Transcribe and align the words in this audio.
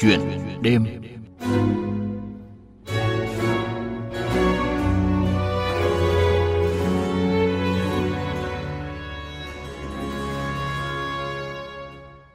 Chuyện 0.00 0.20
đêm 0.62 0.86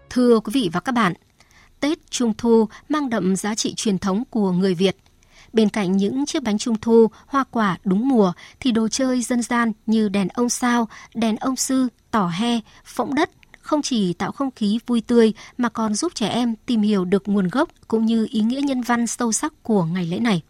Thưa 0.09 0.39
quý 0.39 0.51
vị 0.53 0.69
và 0.73 0.79
các 0.79 0.91
bạn, 0.91 1.13
Tết 1.79 1.97
Trung 2.09 2.33
Thu 2.37 2.67
mang 2.89 3.09
đậm 3.09 3.35
giá 3.35 3.55
trị 3.55 3.73
truyền 3.73 3.97
thống 3.97 4.23
của 4.29 4.51
người 4.51 4.73
Việt. 4.73 4.97
Bên 5.53 5.69
cạnh 5.69 5.97
những 5.97 6.25
chiếc 6.25 6.43
bánh 6.43 6.57
trung 6.57 6.75
thu, 6.81 7.07
hoa 7.27 7.43
quả 7.51 7.77
đúng 7.83 8.07
mùa 8.07 8.33
thì 8.59 8.71
đồ 8.71 8.87
chơi 8.87 9.21
dân 9.21 9.41
gian 9.41 9.71
như 9.85 10.09
đèn 10.09 10.27
ông 10.27 10.49
sao, 10.49 10.87
đèn 11.13 11.35
ông 11.35 11.55
sư, 11.55 11.87
tỏ 12.11 12.27
he, 12.27 12.59
phỗng 12.85 13.15
đất 13.15 13.29
không 13.63 13.81
chỉ 13.81 14.13
tạo 14.13 14.31
không 14.31 14.51
khí 14.51 14.79
vui 14.87 15.01
tươi 15.01 15.33
mà 15.57 15.69
còn 15.69 15.95
giúp 15.95 16.15
trẻ 16.15 16.27
em 16.27 16.55
tìm 16.65 16.81
hiểu 16.81 17.05
được 17.05 17.27
nguồn 17.27 17.47
gốc 17.47 17.69
cũng 17.87 18.05
như 18.05 18.27
ý 18.31 18.41
nghĩa 18.41 18.61
nhân 18.61 18.81
văn 18.81 19.07
sâu 19.07 19.31
sắc 19.31 19.53
của 19.63 19.83
ngày 19.83 20.05
lễ 20.05 20.19
này. 20.19 20.41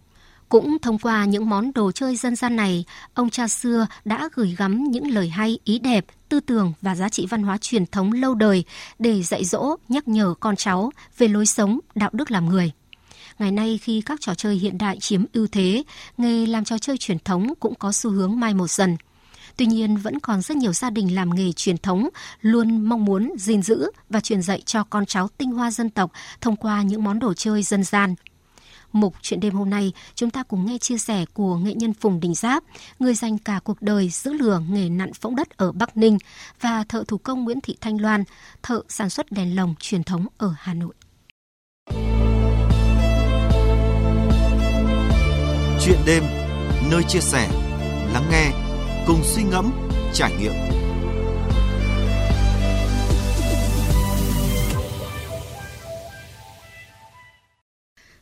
Cũng 0.50 0.78
thông 0.82 1.00
qua 1.00 1.26
những 1.26 1.50
món 1.50 1.74
đồ 1.74 1.92
chơi 1.92 2.16
dân 2.16 2.36
gian 2.36 2.56
này, 2.56 2.86
ông 3.14 3.30
cha 3.30 3.48
xưa 3.48 3.88
đã 4.06 4.30
gửi 4.34 4.56
gắm 4.58 4.84
những 4.84 5.12
lời 5.12 5.30
hay, 5.30 5.60
ý 5.64 5.80
đẹp, 5.80 6.06
tư 6.30 6.40
tưởng 6.40 6.74
và 6.82 6.96
giá 6.96 7.10
trị 7.10 7.26
văn 7.30 7.44
hóa 7.44 7.58
truyền 7.58 7.86
thống 7.86 8.12
lâu 8.12 8.36
đời 8.36 8.64
để 9.00 9.24
dạy 9.24 9.46
dỗ, 9.46 9.76
nhắc 9.90 10.08
nhở 10.08 10.34
con 10.40 10.56
cháu 10.56 10.92
về 11.18 11.28
lối 11.28 11.46
sống, 11.46 11.80
đạo 11.96 12.10
đức 12.14 12.32
làm 12.32 12.50
người. 12.50 12.72
Ngày 13.40 13.52
nay 13.52 13.80
khi 13.82 14.02
các 14.02 14.22
trò 14.22 14.36
chơi 14.36 14.56
hiện 14.56 14.78
đại 14.78 15.00
chiếm 15.00 15.26
ưu 15.34 15.48
thế, 15.48 15.84
nghề 16.18 16.46
làm 16.46 16.64
trò 16.64 16.78
chơi 16.78 16.98
truyền 16.98 17.20
thống 17.20 17.54
cũng 17.60 17.76
có 17.76 17.92
xu 17.92 18.12
hướng 18.12 18.40
mai 18.40 18.54
một 18.54 18.70
dần. 18.70 18.98
Tuy 19.58 19.66
nhiên 19.66 19.98
vẫn 19.98 20.20
còn 20.20 20.42
rất 20.42 20.58
nhiều 20.58 20.74
gia 20.74 20.90
đình 20.90 21.16
làm 21.16 21.30
nghề 21.36 21.52
truyền 21.52 21.78
thống 21.78 22.10
luôn 22.42 22.82
mong 22.82 23.06
muốn 23.06 23.34
gìn 23.38 23.62
giữ 23.62 23.92
và 24.10 24.20
truyền 24.20 24.42
dạy 24.42 24.62
cho 24.66 24.84
con 24.84 25.06
cháu 25.06 25.28
tinh 25.38 25.52
hoa 25.52 25.72
dân 25.72 25.90
tộc 25.90 26.12
thông 26.42 26.56
qua 26.56 26.82
những 26.82 27.04
món 27.04 27.20
đồ 27.20 27.34
chơi 27.34 27.64
dân 27.64 27.84
gian. 27.84 28.16
Mục 28.92 29.16
chuyện 29.22 29.40
đêm 29.40 29.54
hôm 29.54 29.70
nay, 29.70 29.94
chúng 30.16 30.30
ta 30.30 30.44
cùng 30.44 30.66
nghe 30.66 30.78
chia 30.78 30.98
sẻ 30.98 31.26
của 31.34 31.58
nghệ 31.58 31.74
nhân 31.74 31.94
Phùng 31.94 32.20
Đình 32.20 32.36
Giáp, 32.36 32.64
người 33.00 33.14
dành 33.14 33.38
cả 33.38 33.60
cuộc 33.64 33.82
đời 33.82 34.10
giữ 34.10 34.34
lửa 34.34 34.62
nghề 34.70 34.90
nặn 34.90 35.14
phỗng 35.14 35.36
đất 35.36 35.58
ở 35.58 35.72
Bắc 35.72 35.98
Ninh 35.98 36.18
và 36.62 36.84
thợ 36.90 37.04
thủ 37.08 37.18
công 37.18 37.44
Nguyễn 37.44 37.62
Thị 37.62 37.78
Thanh 37.82 38.02
Loan, 38.02 38.24
thợ 38.64 38.82
sản 38.90 39.10
xuất 39.10 39.32
đèn 39.32 39.56
lồng 39.56 39.76
truyền 39.80 40.04
thống 40.04 40.28
ở 40.38 40.54
Hà 40.58 40.74
Nội. 40.74 40.94
Chuyện 45.86 46.00
đêm 46.06 46.24
nơi 46.92 47.04
chia 47.04 47.20
sẻ, 47.20 47.50
lắng 48.14 48.28
nghe, 48.32 48.63
cùng 49.08 49.24
suy 49.24 49.44
ngẫm, 49.44 49.72
trải 50.14 50.34
nghiệm. 50.40 50.54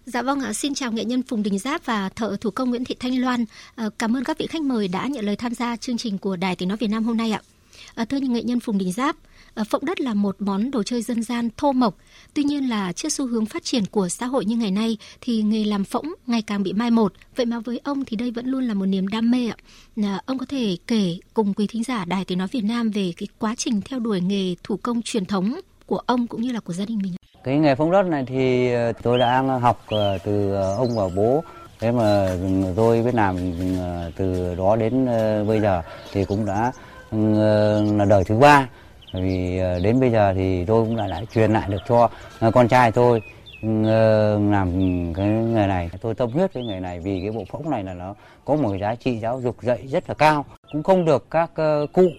Dạ 0.05 0.21
vâng 0.21 0.39
ạ, 0.39 0.53
xin 0.53 0.73
chào 0.73 0.91
nghệ 0.91 1.05
nhân 1.05 1.23
Phùng 1.23 1.43
Đình 1.43 1.59
Giáp 1.59 1.85
và 1.85 2.09
thợ 2.09 2.37
thủ 2.41 2.52
công 2.52 2.69
Nguyễn 2.69 2.85
Thị 2.85 2.95
Thanh 2.99 3.21
Loan. 3.21 3.45
Ờ, 3.75 3.89
cảm 3.99 4.17
ơn 4.17 4.23
các 4.23 4.37
vị 4.37 4.47
khách 4.47 4.61
mời 4.61 4.87
đã 4.87 5.07
nhận 5.07 5.25
lời 5.25 5.35
tham 5.35 5.53
gia 5.53 5.75
chương 5.75 5.97
trình 5.97 6.17
của 6.17 6.35
Đài 6.35 6.55
Tiếng 6.55 6.69
Nói 6.69 6.77
Việt 6.77 6.87
Nam 6.87 7.03
hôm 7.03 7.17
nay 7.17 7.31
ạ. 7.31 7.41
À, 7.95 8.05
thưa 8.05 8.19
nghệ 8.19 8.43
nhân 8.43 8.59
Phùng 8.59 8.77
Đình 8.77 8.91
Giáp, 8.91 9.15
à, 9.53 9.63
phộng 9.63 9.85
đất 9.85 10.01
là 10.01 10.13
một 10.13 10.35
món 10.39 10.71
đồ 10.71 10.83
chơi 10.83 11.01
dân 11.01 11.23
gian 11.23 11.49
thô 11.57 11.71
mộc. 11.71 11.97
Tuy 12.33 12.43
nhiên 12.43 12.69
là 12.69 12.91
trước 12.91 13.09
xu 13.09 13.27
hướng 13.27 13.45
phát 13.45 13.63
triển 13.63 13.85
của 13.85 14.09
xã 14.09 14.25
hội 14.25 14.45
như 14.45 14.55
ngày 14.55 14.71
nay 14.71 14.97
thì 15.21 15.41
nghề 15.41 15.63
làm 15.63 15.83
phỗng 15.83 16.13
ngày 16.27 16.41
càng 16.41 16.63
bị 16.63 16.73
mai 16.73 16.91
một. 16.91 17.13
Vậy 17.35 17.45
mà 17.45 17.59
với 17.59 17.79
ông 17.83 18.05
thì 18.05 18.17
đây 18.17 18.31
vẫn 18.31 18.45
luôn 18.45 18.63
là 18.63 18.73
một 18.73 18.85
niềm 18.85 19.07
đam 19.07 19.31
mê 19.31 19.47
ạ. 19.47 19.55
À, 20.03 20.21
ông 20.25 20.37
có 20.37 20.45
thể 20.45 20.77
kể 20.87 21.17
cùng 21.33 21.53
quý 21.53 21.67
thính 21.67 21.83
giả 21.83 22.05
Đài 22.05 22.25
Tiếng 22.25 22.37
Nói 22.37 22.47
Việt 22.52 22.63
Nam 22.63 22.89
về 22.89 23.13
cái 23.17 23.27
quá 23.39 23.55
trình 23.57 23.81
theo 23.81 23.99
đuổi 23.99 24.21
nghề 24.21 24.55
thủ 24.63 24.77
công 24.83 25.02
truyền 25.02 25.25
thống 25.25 25.59
của 25.85 25.97
ông 25.97 26.27
cũng 26.27 26.41
như 26.41 26.52
là 26.52 26.59
của 26.59 26.73
gia 26.73 26.85
đình 26.85 26.99
mình. 27.03 27.13
Cái 27.43 27.57
nghề 27.57 27.75
phông 27.75 27.91
đất 27.91 28.05
này 28.05 28.25
thì 28.27 28.71
ờ, 28.73 28.93
tôi 29.03 29.19
đã 29.19 29.41
học 29.61 29.85
ờ, 29.87 30.17
từ 30.17 30.53
ờ, 30.53 30.75
ông 30.75 30.95
và 30.95 31.09
bố. 31.15 31.43
Thế 31.79 31.91
mà 31.91 32.25
ừ, 32.25 32.73
tôi 32.75 33.03
biết 33.03 33.15
làm 33.15 33.35
ừ, 33.35 34.11
từ 34.15 34.55
đó 34.55 34.75
đến 34.75 35.05
bây 35.47 35.61
giờ 35.61 35.81
thì 36.11 36.25
cũng 36.25 36.45
đã 36.45 36.71
là 37.11 38.05
đời 38.05 38.23
thứ 38.23 38.38
ba. 38.38 38.70
Vì 39.14 39.58
ờ, 39.58 39.80
đến 39.80 39.99
bây 39.99 40.11
giờ 40.11 40.33
thì 40.33 40.66
tôi 40.66 40.86
cũng 40.86 40.95
đã, 40.95 41.08
đã 41.08 41.22
truyền 41.33 41.54
lại 41.54 41.70
được 41.70 41.82
cho 41.88 42.10
ờ, 42.39 42.52
con 42.52 42.67
trai 42.67 42.92
tôi 42.92 43.22
ờ, 43.86 44.39
làm 44.39 44.72
cái 45.14 45.27
nghề 45.27 45.67
này. 45.67 45.89
Tôi 46.02 46.16
tâm 46.16 46.32
huyết 46.32 46.54
cái 46.54 46.64
nghề 46.64 46.80
này 46.80 47.00
vì 47.00 47.21
cái 47.21 47.32
bộ 47.32 47.45
phẫu 47.52 47.70
này 47.70 47.83
là 47.83 47.94
nó 47.94 48.16
có 48.45 48.55
một 48.55 48.70
cái 48.70 48.80
giá 48.80 48.95
trị 48.95 49.20
giáo 49.20 49.42
dục 49.42 49.55
dạy 49.61 49.88
rất 49.88 50.10
là 50.10 50.16
cao. 50.16 50.45
Cũng 50.71 50.83
không 50.83 51.05
được 51.05 51.32
các 51.32 51.52
cụ 51.94 52.10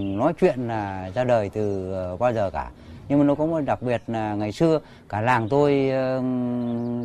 nói 0.00 0.32
chuyện 0.40 0.68
là 0.68 1.10
ra 1.14 1.24
đời 1.24 1.50
từ 1.54 1.94
bao 2.18 2.32
giờ 2.32 2.50
cả. 2.50 2.70
Nhưng 3.08 3.18
mà 3.18 3.24
nó 3.24 3.34
có 3.34 3.46
một 3.46 3.60
đặc 3.60 3.82
biệt 3.82 4.02
là 4.06 4.34
ngày 4.34 4.52
xưa 4.52 4.80
cả 5.08 5.20
làng 5.20 5.48
tôi 5.48 5.72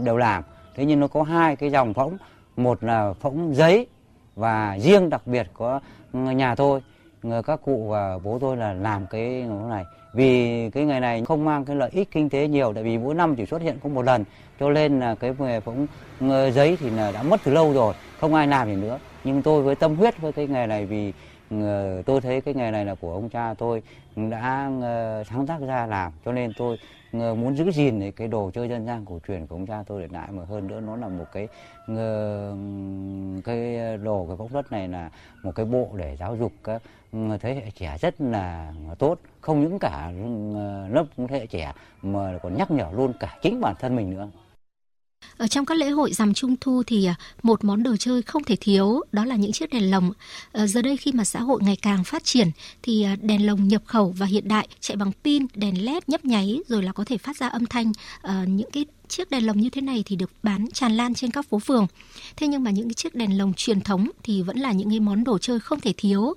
đều 0.04 0.18
làm. 0.18 0.44
Thế 0.76 0.86
nhưng 0.86 1.00
nó 1.00 1.08
có 1.08 1.24
hai 1.24 1.56
cái 1.56 1.70
dòng 1.72 1.94
phỗng 1.94 2.18
một 2.58 2.84
là 2.84 3.14
phỗng 3.20 3.56
giấy 3.56 3.88
và 4.36 4.78
riêng 4.80 5.10
đặc 5.10 5.22
biệt 5.26 5.48
có 5.54 5.80
nhà 6.14 6.56
tôi. 6.56 6.82
Ờ, 7.32 7.42
các 7.42 7.60
cụ 7.66 7.88
và 7.90 8.20
bố 8.24 8.38
tôi 8.42 8.58
là 8.58 8.74
làm 8.74 9.08
cái 9.08 9.46
này. 9.70 9.86
Vì 10.14 10.70
cái 10.70 10.86
nghề 10.86 11.00
này 11.00 11.24
không 11.26 11.46
mang 11.46 11.66
cái 11.66 11.76
lợi 11.76 11.90
ích 11.94 12.12
kinh 12.12 12.30
tế 12.30 12.48
nhiều, 12.48 12.74
tại 12.74 12.84
vì 12.84 12.98
mỗi 12.98 13.16
năm 13.16 13.36
chỉ 13.36 13.46
xuất 13.46 13.62
hiện 13.62 13.78
có 13.84 13.90
một 13.90 14.02
lần. 14.02 14.26
Cho 14.60 14.70
nên 14.70 15.00
là 15.00 15.16
cái 15.16 15.34
nghề 15.40 15.60
phóng 15.60 15.88
ờ, 16.20 16.52
giấy 16.52 16.78
thì 16.80 16.90
là 16.90 17.12
đã 17.12 17.24
mất 17.24 17.44
từ 17.44 17.52
lâu 17.52 17.74
rồi, 17.74 17.94
không 18.18 18.34
ai 18.34 18.48
làm 18.48 18.68
gì 18.68 18.76
nữa. 18.76 19.00
Nhưng 19.24 19.42
tôi 19.42 19.64
với 19.64 19.76
tâm 19.76 19.96
huyết 19.96 20.18
với 20.18 20.34
cái 20.34 20.48
nghề 20.48 20.68
này 20.68 20.86
vì 20.86 21.14
ờ, 21.50 22.02
tôi 22.06 22.22
thấy 22.22 22.42
cái 22.42 22.54
nghề 22.54 22.72
này 22.72 22.86
là 22.86 22.96
của 22.96 23.14
ông 23.14 23.30
cha 23.30 23.54
tôi 23.54 23.82
đã 24.16 24.72
sáng 25.30 25.48
tác 25.48 25.62
ra 25.62 25.86
làm. 25.86 26.12
Cho 26.26 26.32
nên 26.32 26.54
tôi 26.54 26.78
muốn 27.14 27.56
giữ 27.58 27.72
gìn 27.72 28.12
cái 28.12 28.28
đồ 28.28 28.52
chơi 28.54 28.70
dân 28.70 28.86
gian 28.86 29.06
cổ 29.06 29.20
truyền 29.28 29.48
của 29.48 29.56
ông 29.56 29.66
cha 29.66 29.84
tôi 29.88 30.02
để 30.02 30.08
lại. 30.12 30.28
Mà 30.32 30.44
hơn 30.46 30.68
nữa 30.68 30.82
nó 30.82 30.96
là 30.96 31.08
một 31.08 31.26
cái 31.32 31.48
cái 33.44 33.98
đồ, 33.98 34.26
cái 34.28 34.38
gốc 34.38 34.54
đất 34.54 34.72
này 34.72 34.88
là 34.88 35.10
một 35.44 35.56
cái 35.56 35.66
bộ 35.66 35.90
để 35.96 36.16
giáo 36.20 36.36
dục 36.36 36.52
các 36.64 36.82
thế 37.12 37.56
hệ 37.56 37.72
trẻ 37.80 37.98
rất 38.02 38.22
là 38.22 38.74
tốt 39.00 39.20
không 39.42 39.62
những 39.62 39.80
cả 39.80 40.12
ờ, 40.56 40.88
lớp 40.88 41.06
thế 41.18 41.40
hệ 41.40 41.46
trẻ 41.46 41.74
mà 42.02 42.40
còn 42.44 42.58
nhắc 42.58 42.72
nhở 42.72 42.92
luôn 42.94 43.14
cả 43.20 43.38
chính 43.42 43.62
bản 43.62 43.76
thân 43.80 43.96
mình 43.96 44.10
nữa 44.10 44.30
ở 45.38 45.48
trong 45.48 45.66
các 45.66 45.78
lễ 45.78 45.90
hội 45.90 46.14
rằm 46.14 46.34
trung 46.34 46.56
thu 46.62 46.84
thì 46.88 47.06
à, 47.06 47.16
một 47.44 47.64
món 47.64 47.84
đồ 47.84 47.96
chơi 47.96 48.22
không 48.22 48.44
thể 48.44 48.56
thiếu 48.56 49.02
đó 49.12 49.26
là 49.26 49.36
những 49.36 49.52
chiếc 49.52 49.70
đèn 49.70 49.92
lồng. 49.92 50.12
Ở 50.52 50.68
giờ 50.68 50.82
đây 50.82 50.98
khi 50.98 51.12
mà 51.12 51.26
xã 51.26 51.40
hội 51.40 51.60
ngày 51.64 51.78
càng 51.82 52.04
phát 52.04 52.24
triển 52.24 52.52
thì 52.84 53.04
à, 53.04 53.16
đèn 53.22 53.46
lồng 53.46 53.68
nhập 53.68 53.82
khẩu 53.86 54.14
và 54.18 54.26
hiện 54.26 54.48
đại 54.48 54.68
chạy 54.80 54.98
bằng 54.98 55.12
pin, 55.24 55.46
đèn 55.56 55.86
led 55.86 56.04
nhấp 56.08 56.26
nháy 56.26 56.60
rồi 56.68 56.84
là 56.84 56.92
có 56.92 57.04
thể 57.06 57.18
phát 57.18 57.38
ra 57.38 57.48
âm 57.48 57.66
thanh. 57.66 57.92
Ờ, 58.22 58.46
những 58.48 58.72
cái 58.72 58.86
chiếc 59.08 59.32
đèn 59.32 59.46
lồng 59.46 59.58
như 59.58 59.70
thế 59.70 59.82
này 59.82 60.04
thì 60.06 60.16
được 60.16 60.32
bán 60.44 60.68
tràn 60.74 60.98
lan 60.98 61.14
trên 61.14 61.32
các 61.32 61.46
phố 61.50 61.60
phường. 61.60 61.88
Thế 62.36 62.48
nhưng 62.48 62.64
mà 62.64 62.72
những 62.72 62.88
cái 62.88 62.94
chiếc 62.94 63.16
đèn 63.16 63.38
lồng 63.38 63.54
truyền 63.54 63.82
thống 63.82 64.10
thì 64.24 64.42
vẫn 64.42 64.58
là 64.58 64.72
những 64.72 64.90
cái 64.90 65.00
món 65.00 65.24
đồ 65.24 65.38
chơi 65.38 65.60
không 65.60 65.80
thể 65.80 65.94
thiếu. 65.98 66.34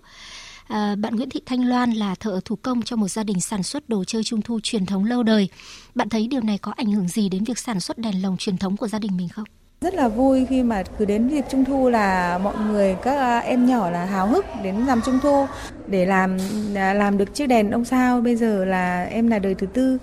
À, 0.71 0.95
bạn 0.99 1.17
Nguyễn 1.17 1.31
Thị 1.31 1.41
Thanh 1.47 1.69
Loan 1.69 1.93
là 1.93 2.15
thợ 2.21 2.41
thủ 2.45 2.57
công 2.63 2.83
cho 2.83 2.97
một 2.97 3.09
gia 3.09 3.25
đình 3.25 3.41
sản 3.41 3.63
xuất 3.63 3.89
đồ 3.89 4.05
chơi 4.05 4.25
trung 4.25 4.43
thu 4.43 4.61
truyền 4.63 4.87
thống 4.87 5.05
lâu 5.05 5.23
đời. 5.23 5.49
Bạn 5.95 6.09
thấy 6.09 6.27
điều 6.27 6.41
này 6.41 6.59
có 6.59 6.73
ảnh 6.77 6.93
hưởng 6.93 7.09
gì 7.09 7.29
đến 7.29 7.45
việc 7.45 7.59
sản 7.59 7.81
xuất 7.81 7.99
đèn 7.99 8.23
lồng 8.23 8.37
truyền 8.37 8.59
thống 8.59 8.77
của 8.77 8.89
gia 8.89 8.99
đình 8.99 9.17
mình 9.17 9.29
không? 9.29 9.45
Rất 9.81 9.95
là 9.95 10.09
vui 10.09 10.47
khi 10.47 10.63
mà 10.63 10.83
cứ 10.99 11.05
đến 11.05 11.29
dịp 11.29 11.45
Trung 11.51 11.65
thu 11.65 11.89
là 11.89 12.39
mọi 12.39 12.55
người 12.59 12.97
các 13.03 13.17
à, 13.17 13.39
em 13.39 13.67
nhỏ 13.67 13.91
là 13.91 14.05
háo 14.05 14.27
hức 14.27 14.45
đến 14.63 14.77
làm 14.77 15.01
Trung 15.03 15.19
thu 15.23 15.47
để 15.87 16.07
làm 16.07 16.37
à, 16.75 16.95
làm 16.95 17.19
được 17.19 17.35
chiếc 17.35 17.47
đèn 17.47 17.71
ông 17.71 17.85
sao. 17.85 18.21
Bây 18.21 18.37
giờ 18.37 18.65
là 18.65 19.05
em 19.05 19.29
là 19.29 19.39
đời 19.39 19.55
thứ 19.55 19.67
tư. 19.67 19.99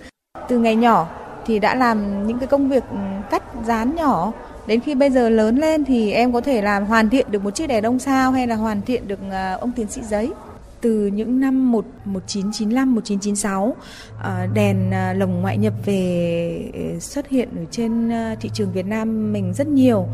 Từ 0.50 0.60
ngày 0.60 0.76
nhỏ 0.76 1.10
thì 1.46 1.60
đã 1.60 1.76
làm 1.76 2.28
những 2.28 2.40
cái 2.40 2.48
công 2.48 2.70
việc 2.70 2.84
ừ, 2.92 2.98
cắt 3.32 3.44
dán 3.66 3.96
nhỏ 3.96 4.34
đến 4.68 4.80
khi 4.80 4.96
bây 4.96 5.10
giờ 5.10 5.30
lớn 5.30 5.58
lên 5.58 5.86
thì 5.86 6.12
em 6.12 6.34
có 6.34 6.42
thể 6.42 6.62
làm 6.62 6.86
hoàn 6.86 7.10
thiện 7.10 7.32
được 7.32 7.44
một 7.44 7.56
chiếc 7.56 7.68
đèn 7.68 7.84
ông 7.84 8.00
sao 8.00 8.32
hay 8.32 8.48
là 8.48 8.56
hoàn 8.56 8.82
thiện 8.82 9.08
được 9.08 9.20
à, 9.32 9.58
ông 9.62 9.72
tiến 9.72 9.88
sĩ 9.88 10.02
giấy 10.02 10.32
từ 10.82 11.08
những 11.08 11.40
năm 11.40 11.72
1, 11.72 11.86
1995, 12.06 12.96
1996 12.96 13.76
đèn 14.54 14.92
ờ, 14.92 15.14
lồng 15.14 15.42
ngoại 15.42 15.58
nhập 15.58 15.74
về 15.86 16.72
ờ, 16.74 17.00
xuất 17.00 17.28
hiện 17.28 17.50
ở 17.58 17.66
trên 17.72 18.10
ờ, 18.10 18.36
thị 18.42 18.50
trường 18.54 18.72
Việt 18.72 18.86
Nam 18.86 19.34
mình 19.34 19.54
rất 19.54 19.68
nhiều. 19.68 20.08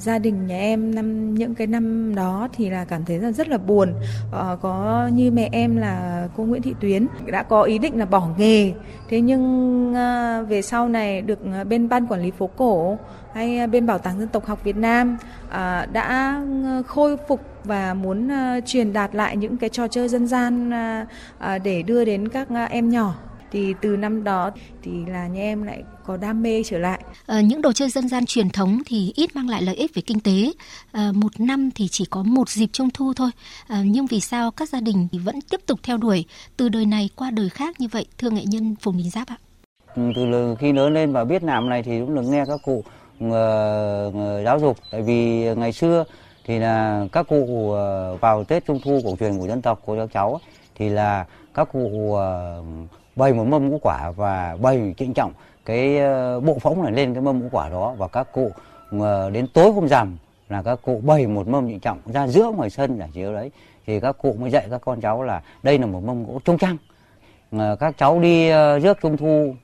Gia 0.00 0.18
đình 0.18 0.46
nhà 0.46 0.58
em 0.58 0.94
năm 0.94 1.34
những 1.34 1.54
cái 1.54 1.66
năm 1.66 2.14
đó 2.14 2.48
thì 2.52 2.70
là 2.70 2.84
cảm 2.84 3.04
thấy 3.04 3.18
là 3.18 3.32
rất 3.32 3.48
là 3.48 3.58
buồn. 3.58 3.94
Có 4.60 5.08
như 5.12 5.30
mẹ 5.30 5.48
em 5.52 5.76
là 5.76 6.28
cô 6.36 6.44
Nguyễn 6.44 6.62
Thị 6.62 6.74
Tuyến 6.80 7.06
đã 7.26 7.42
có 7.42 7.62
ý 7.62 7.78
định 7.78 7.98
là 7.98 8.04
bỏ 8.04 8.28
nghề. 8.38 8.72
Thế 9.08 9.20
nhưng 9.20 9.92
về 10.48 10.62
sau 10.62 10.88
này 10.88 11.22
được 11.22 11.38
bên 11.68 11.88
ban 11.88 12.06
quản 12.06 12.22
lý 12.22 12.30
phố 12.30 12.50
cổ 12.56 12.98
hay 13.34 13.66
bên 13.66 13.86
bảo 13.86 13.98
tàng 13.98 14.18
dân 14.18 14.28
tộc 14.28 14.46
học 14.46 14.64
Việt 14.64 14.76
Nam 14.76 15.16
đã 15.92 16.42
khôi 16.86 17.16
phục 17.28 17.55
và 17.66 17.94
muốn 17.94 18.26
uh, 18.26 18.66
truyền 18.66 18.92
đạt 18.92 19.14
lại 19.14 19.36
những 19.36 19.56
cái 19.56 19.70
trò 19.70 19.88
chơi 19.88 20.08
dân 20.08 20.26
gian 20.26 20.68
uh, 20.68 21.08
uh, 21.38 21.62
để 21.64 21.82
đưa 21.82 22.04
đến 22.04 22.28
các 22.28 22.48
em 22.70 22.90
nhỏ 22.90 23.14
thì 23.52 23.74
từ 23.80 23.96
năm 23.96 24.24
đó 24.24 24.50
thì 24.82 24.90
là 25.06 25.26
nhà 25.26 25.40
em 25.40 25.62
lại 25.62 25.82
có 26.06 26.16
đam 26.16 26.42
mê 26.42 26.62
trở 26.62 26.78
lại. 26.78 27.00
À, 27.26 27.40
những 27.40 27.62
đồ 27.62 27.72
chơi 27.72 27.88
dân 27.88 28.08
gian 28.08 28.26
truyền 28.26 28.50
thống 28.50 28.82
thì 28.86 29.12
ít 29.16 29.36
mang 29.36 29.48
lại 29.48 29.62
lợi 29.62 29.74
ích 29.74 29.94
về 29.94 30.02
kinh 30.06 30.20
tế. 30.20 30.52
À, 30.92 31.12
một 31.14 31.40
năm 31.40 31.70
thì 31.74 31.88
chỉ 31.90 32.04
có 32.10 32.22
một 32.22 32.48
dịp 32.48 32.68
trung 32.72 32.90
thu 32.94 33.12
thôi. 33.14 33.30
À, 33.68 33.82
nhưng 33.86 34.06
vì 34.06 34.20
sao 34.20 34.50
các 34.50 34.68
gia 34.68 34.80
đình 34.80 35.08
thì 35.12 35.18
vẫn 35.18 35.40
tiếp 35.50 35.60
tục 35.66 35.80
theo 35.82 35.96
đuổi 35.96 36.24
từ 36.56 36.68
đời 36.68 36.86
này 36.86 37.10
qua 37.16 37.30
đời 37.30 37.48
khác 37.48 37.80
như 37.80 37.88
vậy, 37.92 38.06
thưa 38.18 38.30
nghệ 38.30 38.42
nhân 38.46 38.76
Phùng 38.80 38.96
Đình 38.96 39.10
Giáp 39.10 39.28
ạ? 39.28 39.36
từ 39.96 40.54
khi 40.58 40.72
lớn 40.72 40.94
lên 40.94 41.12
và 41.12 41.24
biết 41.24 41.42
làm 41.42 41.68
này 41.68 41.82
thì 41.82 42.00
cũng 42.00 42.14
được 42.14 42.22
nghe 42.22 42.44
các 42.46 42.60
cụ 42.64 42.84
uh, 43.24 43.34
giáo 44.44 44.58
dục 44.60 44.76
tại 44.90 45.02
vì 45.02 45.48
ngày 45.54 45.72
xưa 45.72 46.04
thì 46.46 46.58
là 46.58 47.06
các 47.12 47.26
cụ 47.28 47.72
ờ, 47.72 48.16
vào 48.16 48.44
Tết 48.44 48.66
Trung 48.66 48.80
thu 48.84 49.00
cổ 49.04 49.16
truyền 49.20 49.38
của 49.38 49.46
dân 49.46 49.62
tộc, 49.62 49.80
của 49.84 49.96
các 49.96 50.08
cháu 50.12 50.40
thì 50.74 50.88
là 50.88 51.26
các 51.54 51.68
cụ 51.72 52.14
ờ, 52.14 52.62
bày 53.16 53.32
một 53.32 53.44
mâm 53.44 53.68
ngũ 53.68 53.78
quả 53.82 54.10
và 54.16 54.56
bày 54.60 54.94
trịnh 54.96 55.14
trọng 55.14 55.32
cái 55.64 55.98
ờ, 55.98 56.40
bộ 56.40 56.58
phóng 56.58 56.82
này 56.82 56.92
lên 56.92 57.14
cái 57.14 57.22
mâm 57.22 57.40
ngũ 57.40 57.48
quả 57.52 57.68
đó. 57.68 57.94
Và 57.98 58.08
các 58.08 58.32
cụ 58.32 58.50
đến 59.32 59.46
tối 59.54 59.72
hôm 59.72 59.88
rằm 59.88 60.16
là 60.48 60.62
các 60.62 60.78
cụ 60.82 61.00
bày 61.04 61.26
một 61.26 61.48
mâm 61.48 61.68
trịnh 61.68 61.80
trọng 61.80 61.98
ra 62.06 62.26
giữa 62.26 62.50
ngoài 62.56 62.70
sân 62.70 62.98
là 62.98 63.08
chiếu 63.12 63.32
đấy. 63.32 63.50
Thì 63.86 64.00
các 64.00 64.18
cụ 64.22 64.36
mới 64.40 64.50
dạy 64.50 64.66
các 64.70 64.80
con 64.84 65.00
cháu 65.00 65.22
là 65.22 65.42
đây 65.62 65.78
là 65.78 65.86
một 65.86 66.00
mâm 66.04 66.26
gỗ 66.26 66.40
trông 66.44 66.58
trăng 66.58 66.76
các 67.80 67.98
cháu 67.98 68.20
đi 68.20 68.48
rước 68.78 68.98
trung 69.02 69.16
thu 69.16 69.54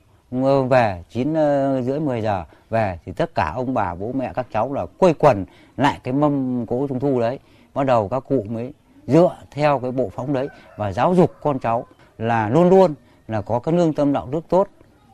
về 0.69 1.03
chín 1.09 1.33
ờ, 1.33 1.81
rưỡi, 1.81 1.99
mười 1.99 2.21
giờ, 2.21 2.43
về 2.69 2.99
thì 3.05 3.11
tất 3.11 3.35
cả 3.35 3.51
ông 3.55 3.73
bà, 3.73 3.95
bố, 3.95 4.11
mẹ, 4.11 4.31
các 4.35 4.47
cháu 4.51 4.73
là 4.73 4.85
quây 4.85 5.13
quần 5.13 5.45
lại 5.77 5.99
cái 6.03 6.13
mâm 6.13 6.65
cỗ 6.65 6.87
trung 6.87 6.99
thu 6.99 7.19
đấy. 7.19 7.39
Bắt 7.73 7.83
đầu 7.83 8.09
các 8.09 8.23
cụ 8.27 8.45
mới 8.49 8.73
dựa 9.07 9.37
theo 9.51 9.79
cái 9.79 9.91
bộ 9.91 10.09
phóng 10.15 10.33
đấy 10.33 10.47
và 10.77 10.93
giáo 10.93 11.15
dục 11.15 11.35
con 11.41 11.59
cháu 11.59 11.85
là 12.17 12.49
luôn 12.49 12.69
luôn 12.69 12.93
là 13.27 13.41
có 13.41 13.59
cái 13.59 13.75
lương 13.75 13.93
tâm 13.93 14.13
đạo 14.13 14.27
đức 14.31 14.45
tốt, 14.49 14.67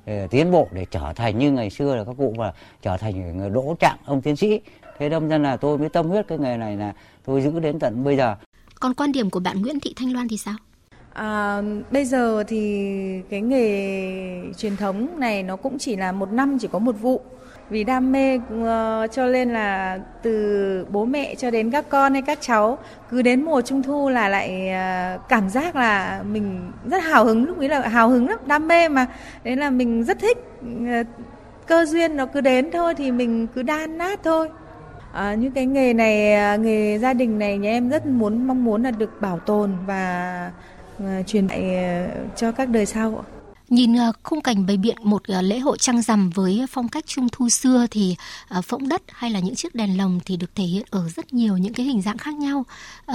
để 0.06 0.28
tiến 0.28 0.52
bộ 0.52 0.68
để 0.72 0.86
trở 0.92 1.14
thành 1.16 1.38
như 1.38 1.52
ngày 1.52 1.70
xưa 1.70 1.96
là 1.96 2.04
các 2.04 2.16
cụ 2.18 2.34
mà 2.38 2.54
trở 2.82 2.98
thành 2.98 3.38
người 3.38 3.50
đỗ 3.50 3.76
trạng 3.80 3.98
ông 4.06 4.22
tiến 4.22 4.36
sĩ. 4.36 4.62
Thế 4.98 5.10
đâm 5.10 5.30
ra 5.30 5.38
là 5.38 5.58
tôi 5.58 5.78
mới 5.78 5.90
tâm 5.90 6.10
huyết 6.10 6.28
cái 6.28 6.38
nghề 6.38 6.58
này 6.58 6.78
là 6.78 6.94
tôi 7.26 7.42
giữ 7.42 7.60
đến 7.60 7.80
tận 7.80 8.04
bây 8.04 8.18
giờ. 8.18 8.36
Còn 8.80 8.94
quan 8.94 9.12
điểm 9.12 9.30
của 9.30 9.40
bạn 9.40 9.62
Nguyễn 9.62 9.80
Thị 9.80 9.94
Thanh 9.98 10.14
Loan 10.14 10.28
thì 10.28 10.38
sao? 10.38 10.56
À, 11.20 11.62
bây 11.92 12.06
giờ 12.06 12.44
thì 12.48 13.22
cái 13.30 13.42
nghề 13.42 14.54
truyền 14.58 14.78
thống 14.78 15.20
này 15.20 15.44
nó 15.44 15.56
cũng 15.56 15.78
chỉ 15.78 15.96
là 15.96 16.12
một 16.12 16.32
năm 16.32 16.58
chỉ 16.62 16.68
có 16.72 16.80
một 16.80 16.96
vụ. 17.02 17.22
Vì 17.70 17.84
đam 17.84 18.12
mê 18.12 18.36
uh, 18.36 19.12
cho 19.12 19.28
nên 19.28 19.54
là 19.54 20.00
từ 20.24 20.86
bố 20.90 21.06
mẹ 21.06 21.36
cho 21.36 21.52
đến 21.52 21.72
các 21.72 21.90
con 21.90 22.14
hay 22.14 22.22
các 22.22 22.38
cháu 22.42 22.78
cứ 23.10 23.22
đến 23.22 23.44
mùa 23.44 23.62
trung 23.62 23.84
thu 23.84 24.10
là 24.10 24.30
lại 24.30 24.70
uh, 24.70 25.30
cảm 25.30 25.50
giác 25.50 25.76
là 25.76 26.24
mình 26.32 26.72
rất 26.86 27.04
hào 27.04 27.26
hứng 27.26 27.46
lúc 27.46 27.58
ấy 27.60 27.70
là 27.70 27.88
hào 27.88 28.10
hứng 28.10 28.30
lắm 28.30 28.40
đam 28.46 28.68
mê 28.68 28.90
mà. 28.90 29.06
Đấy 29.44 29.56
là 29.56 29.70
mình 29.70 30.04
rất 30.04 30.20
thích 30.20 30.38
uh, 30.74 31.08
cơ 31.68 31.86
duyên 31.86 32.18
nó 32.18 32.26
cứ 32.26 32.42
đến 32.42 32.72
thôi 32.72 32.96
thì 32.96 33.12
mình 33.12 33.48
cứ 33.48 33.64
đan 33.64 33.98
nát 33.98 34.20
thôi. 34.24 34.50
À, 35.14 35.34
những 35.34 35.52
cái 35.52 35.66
nghề 35.66 35.94
này 35.94 36.36
nghề 36.58 36.98
gia 36.98 37.14
đình 37.14 37.40
này 37.40 37.58
nhà 37.58 37.70
em 37.70 37.90
rất 37.90 38.06
muốn 38.06 38.48
mong 38.48 38.66
muốn 38.66 38.84
là 38.84 38.92
được 38.92 39.22
bảo 39.22 39.40
tồn 39.40 39.72
và 39.86 40.52
À, 41.06 41.24
truyền 41.28 41.48
lại 41.48 41.76
à, 41.76 42.08
cho 42.36 42.52
các 42.52 42.70
đời 42.70 42.86
sau 42.86 43.26
Nhìn 43.70 43.98
à, 43.98 44.12
khung 44.24 44.42
cảnh 44.42 44.66
bày 44.66 44.78
biện 44.78 44.98
một 45.04 45.22
lễ 45.28 45.60
hội 45.60 45.78
trăng 45.78 46.02
rằm 46.02 46.30
với 46.30 46.66
phong 46.70 46.88
cách 46.88 47.04
trung 47.08 47.28
thu 47.32 47.50
xưa 47.50 47.86
thì 47.92 48.16
phỗng 48.64 48.90
đất 48.90 49.02
hay 49.08 49.32
là 49.32 49.40
những 49.40 49.56
chiếc 49.56 49.76
đèn 49.76 49.98
lồng 49.98 50.20
thì 50.26 50.38
được 50.38 50.56
thể 50.56 50.64
hiện 50.64 50.84
ở 50.90 51.10
rất 51.10 51.34
nhiều 51.34 51.58
những 51.58 51.74
cái 51.74 51.86
hình 51.86 52.02
dạng 52.02 52.18
khác 52.18 52.34
nhau. 52.34 52.66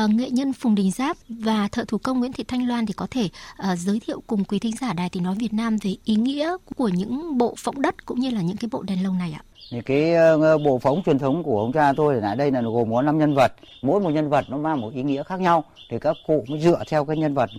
Nghệ 0.09 0.31
nhân 0.31 0.53
Phùng 0.53 0.75
Đình 0.75 0.91
Giáp 0.91 1.17
và 1.29 1.69
thợ 1.69 1.85
thủ 1.85 1.99
công 1.99 2.19
Nguyễn 2.19 2.33
Thị 2.33 2.45
Thanh 2.49 2.69
Loan 2.69 2.87
thì 2.87 2.93
có 2.93 3.07
thể 3.11 3.29
giới 3.77 4.01
thiệu 4.01 4.23
cùng 4.27 4.45
quý 4.45 4.59
thính 4.59 4.77
giả 4.81 4.93
Đài 4.93 5.11
Tiếng 5.11 5.23
Nói 5.23 5.35
Việt 5.39 5.53
Nam 5.53 5.77
về 5.83 5.97
ý 6.05 6.15
nghĩa 6.15 6.57
của 6.77 6.89
những 6.89 7.39
bộ 7.39 7.55
phỗng 7.59 7.83
đất 7.83 8.07
cũng 8.07 8.21
như 8.21 8.31
là 8.31 8.41
những 8.41 8.57
cái 8.57 8.69
bộ 8.73 8.83
đèn 8.83 9.05
lồng 9.05 9.19
này 9.19 9.33
ạ. 9.33 9.43
Thì 9.71 9.81
cái 9.81 10.15
ờ, 10.15 10.59
bộ 10.59 10.79
phóng 10.79 11.03
truyền 11.07 11.19
thống 11.19 11.43
của 11.43 11.61
ông 11.61 11.73
cha 11.73 11.93
tôi 11.97 12.15
là 12.15 12.35
đây 12.35 12.51
là 12.51 12.61
gồm 12.61 12.93
có 12.93 13.03
năm 13.03 13.19
nhân 13.19 13.35
vật, 13.35 13.53
mỗi 13.83 14.01
một 14.01 14.11
nhân 14.11 14.29
vật 14.29 14.45
nó 14.49 14.57
mang 14.57 14.81
một 14.81 14.95
ý 14.95 15.03
nghĩa 15.03 15.23
khác 15.23 15.41
nhau. 15.41 15.65
Thì 15.91 15.99
các 15.99 16.17
cụ 16.27 16.45
mới 16.49 16.61
dựa 16.61 16.83
theo 16.91 17.05
cái 17.05 17.17
nhân 17.17 17.35
vật 17.35 17.51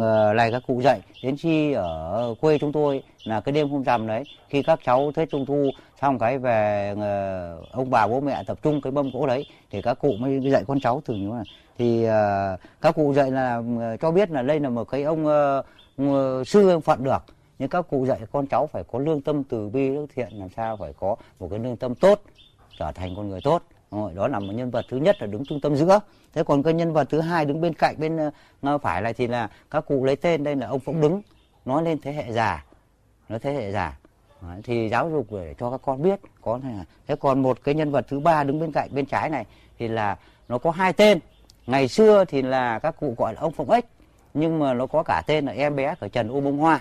ờ, 0.00 0.32
này 0.36 0.52
các 0.52 0.62
cụ 0.66 0.80
dạy. 0.84 1.00
Đến 1.22 1.36
khi 1.36 1.72
ở 1.72 2.34
quê 2.40 2.58
chúng 2.58 2.72
tôi 2.72 3.02
là 3.24 3.40
cái 3.40 3.52
đêm 3.52 3.68
hôm 3.68 3.84
rằm 3.84 4.06
đấy 4.06 4.24
khi 4.48 4.62
các 4.62 4.80
cháu 4.84 5.12
tết 5.14 5.30
trung 5.30 5.46
thu 5.46 5.70
xong 6.00 6.18
cái 6.18 6.38
về 6.38 6.94
ờ, 7.00 7.56
ông 7.72 7.90
bà 7.90 8.06
bố 8.06 8.20
mẹ 8.20 8.42
tập 8.46 8.58
trung 8.62 8.80
cái 8.80 8.92
mâm 8.92 9.12
cỗ 9.12 9.26
đấy 9.26 9.46
thì 9.70 9.82
các 9.82 9.94
cụ 9.94 10.12
mới 10.18 10.40
dạy 10.50 10.64
con 10.66 10.80
cháu 10.80 11.02
từ 11.04 11.14
như 11.14 11.28
này. 11.28 11.44
Thì 11.78 12.06
các 12.80 12.94
cụ 12.94 13.12
dạy 13.14 13.30
là 13.30 13.62
cho 14.00 14.10
biết 14.10 14.30
là 14.30 14.42
đây 14.42 14.60
là 14.60 14.68
một 14.68 14.84
cái 14.84 15.02
ông 15.02 15.26
sư 16.46 16.80
phận 16.84 17.04
được 17.04 17.22
nhưng 17.62 17.68
các 17.68 17.86
cụ 17.90 18.06
dạy 18.06 18.20
con 18.32 18.46
cháu 18.46 18.66
phải 18.66 18.84
có 18.92 18.98
lương 18.98 19.20
tâm 19.20 19.44
từ 19.44 19.68
bi, 19.68 19.88
đức 19.88 20.06
thiện, 20.14 20.28
làm 20.32 20.48
sao 20.56 20.76
phải 20.76 20.92
có 21.00 21.16
một 21.38 21.48
cái 21.50 21.58
lương 21.58 21.76
tâm 21.76 21.94
tốt, 21.94 22.22
trở 22.78 22.92
thành 22.92 23.14
con 23.16 23.28
người 23.28 23.40
tốt. 23.44 23.62
Đó 24.14 24.28
là 24.28 24.38
một 24.38 24.52
nhân 24.52 24.70
vật 24.70 24.84
thứ 24.90 24.96
nhất 24.96 25.16
là 25.20 25.26
đứng 25.26 25.44
trung 25.44 25.60
tâm 25.60 25.76
giữa. 25.76 26.00
Thế 26.32 26.44
còn 26.44 26.62
cái 26.62 26.74
nhân 26.74 26.92
vật 26.92 27.08
thứ 27.10 27.20
hai 27.20 27.44
đứng 27.44 27.60
bên 27.60 27.74
cạnh, 27.74 27.94
bên 27.98 28.30
ờ, 28.62 28.78
phải 28.78 29.02
này 29.02 29.14
thì 29.14 29.26
là 29.26 29.50
các 29.70 29.84
cụ 29.86 30.04
lấy 30.04 30.16
tên 30.16 30.44
đây 30.44 30.56
là 30.56 30.66
ông 30.66 30.80
phụng 30.80 31.00
đứng, 31.00 31.22
nói 31.64 31.82
lên 31.82 31.98
thế 32.02 32.12
hệ 32.12 32.32
già, 32.32 32.64
nói 33.28 33.38
thế 33.38 33.52
hệ 33.52 33.72
già. 33.72 33.98
Thì 34.64 34.88
giáo 34.88 35.10
dục 35.10 35.26
để 35.30 35.54
cho 35.58 35.70
các 35.70 35.80
con 35.84 36.02
biết, 36.02 36.20
có 36.40 36.58
này 36.58 36.74
thế 37.06 37.16
còn 37.16 37.42
một 37.42 37.64
cái 37.64 37.74
nhân 37.74 37.90
vật 37.90 38.06
thứ 38.08 38.20
ba 38.20 38.44
đứng 38.44 38.60
bên 38.60 38.72
cạnh 38.72 38.88
bên 38.92 39.06
trái 39.06 39.30
này 39.30 39.46
thì 39.78 39.88
là 39.88 40.16
nó 40.48 40.58
có 40.58 40.70
hai 40.70 40.92
tên. 40.92 41.18
Ngày 41.66 41.88
xưa 41.88 42.24
thì 42.24 42.42
là 42.42 42.78
các 42.78 42.96
cụ 43.00 43.14
gọi 43.18 43.34
là 43.34 43.40
ông 43.40 43.52
phụng 43.52 43.70
ích, 43.70 43.86
nhưng 44.34 44.58
mà 44.58 44.74
nó 44.74 44.86
có 44.86 45.02
cả 45.02 45.22
tên 45.26 45.46
là 45.46 45.52
em 45.52 45.76
bé 45.76 45.94
của 46.00 46.08
trần 46.08 46.28
u 46.28 46.40
bông 46.40 46.58
hoa 46.58 46.80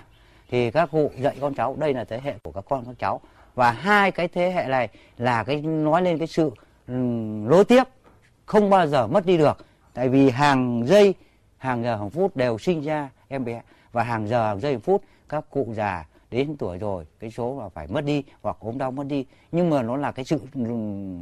thì 0.51 0.71
các 0.71 0.91
cụ 0.91 1.11
dạy 1.19 1.35
con 1.41 1.53
cháu, 1.53 1.75
đây 1.79 1.93
là 1.93 2.03
thế 2.03 2.19
hệ 2.23 2.33
của 2.43 2.51
các 2.51 2.65
con 2.69 2.85
các 2.85 2.95
cháu. 2.99 3.21
Và 3.55 3.71
hai 3.71 4.11
cái 4.11 4.27
thế 4.27 4.51
hệ 4.51 4.67
này 4.67 4.89
là 5.17 5.43
cái, 5.43 5.61
nói 5.61 6.01
lên 6.01 6.17
cái 6.17 6.27
sự 6.27 6.51
nối 7.47 7.65
tiếp, 7.65 7.83
không 8.45 8.69
bao 8.69 8.87
giờ 8.87 9.07
mất 9.07 9.25
đi 9.25 9.37
được. 9.37 9.57
Tại 9.93 10.09
vì 10.09 10.29
hàng 10.29 10.83
giây, 10.87 11.13
hàng 11.57 11.83
giờ, 11.83 11.95
hàng 11.95 12.09
phút 12.09 12.35
đều 12.35 12.57
sinh 12.57 12.81
ra 12.81 13.09
em 13.27 13.45
bé. 13.45 13.61
Và 13.91 14.03
hàng 14.03 14.27
giờ, 14.27 14.47
hàng 14.47 14.59
giây, 14.59 14.71
hàng 14.71 14.81
phút, 14.81 15.03
các 15.29 15.45
cụ 15.49 15.73
già 15.75 16.05
đến 16.31 16.55
tuổi 16.59 16.77
rồi, 16.77 17.05
cái 17.19 17.31
số 17.31 17.59
là 17.59 17.69
phải 17.69 17.87
mất 17.87 18.05
đi 18.05 18.23
hoặc 18.41 18.57
ốm 18.59 18.77
đau 18.77 18.91
mất 18.91 19.07
đi. 19.07 19.25
Nhưng 19.51 19.69
mà 19.69 19.81
nó 19.81 19.97
là 19.97 20.11
cái 20.11 20.25
sự 20.25 20.39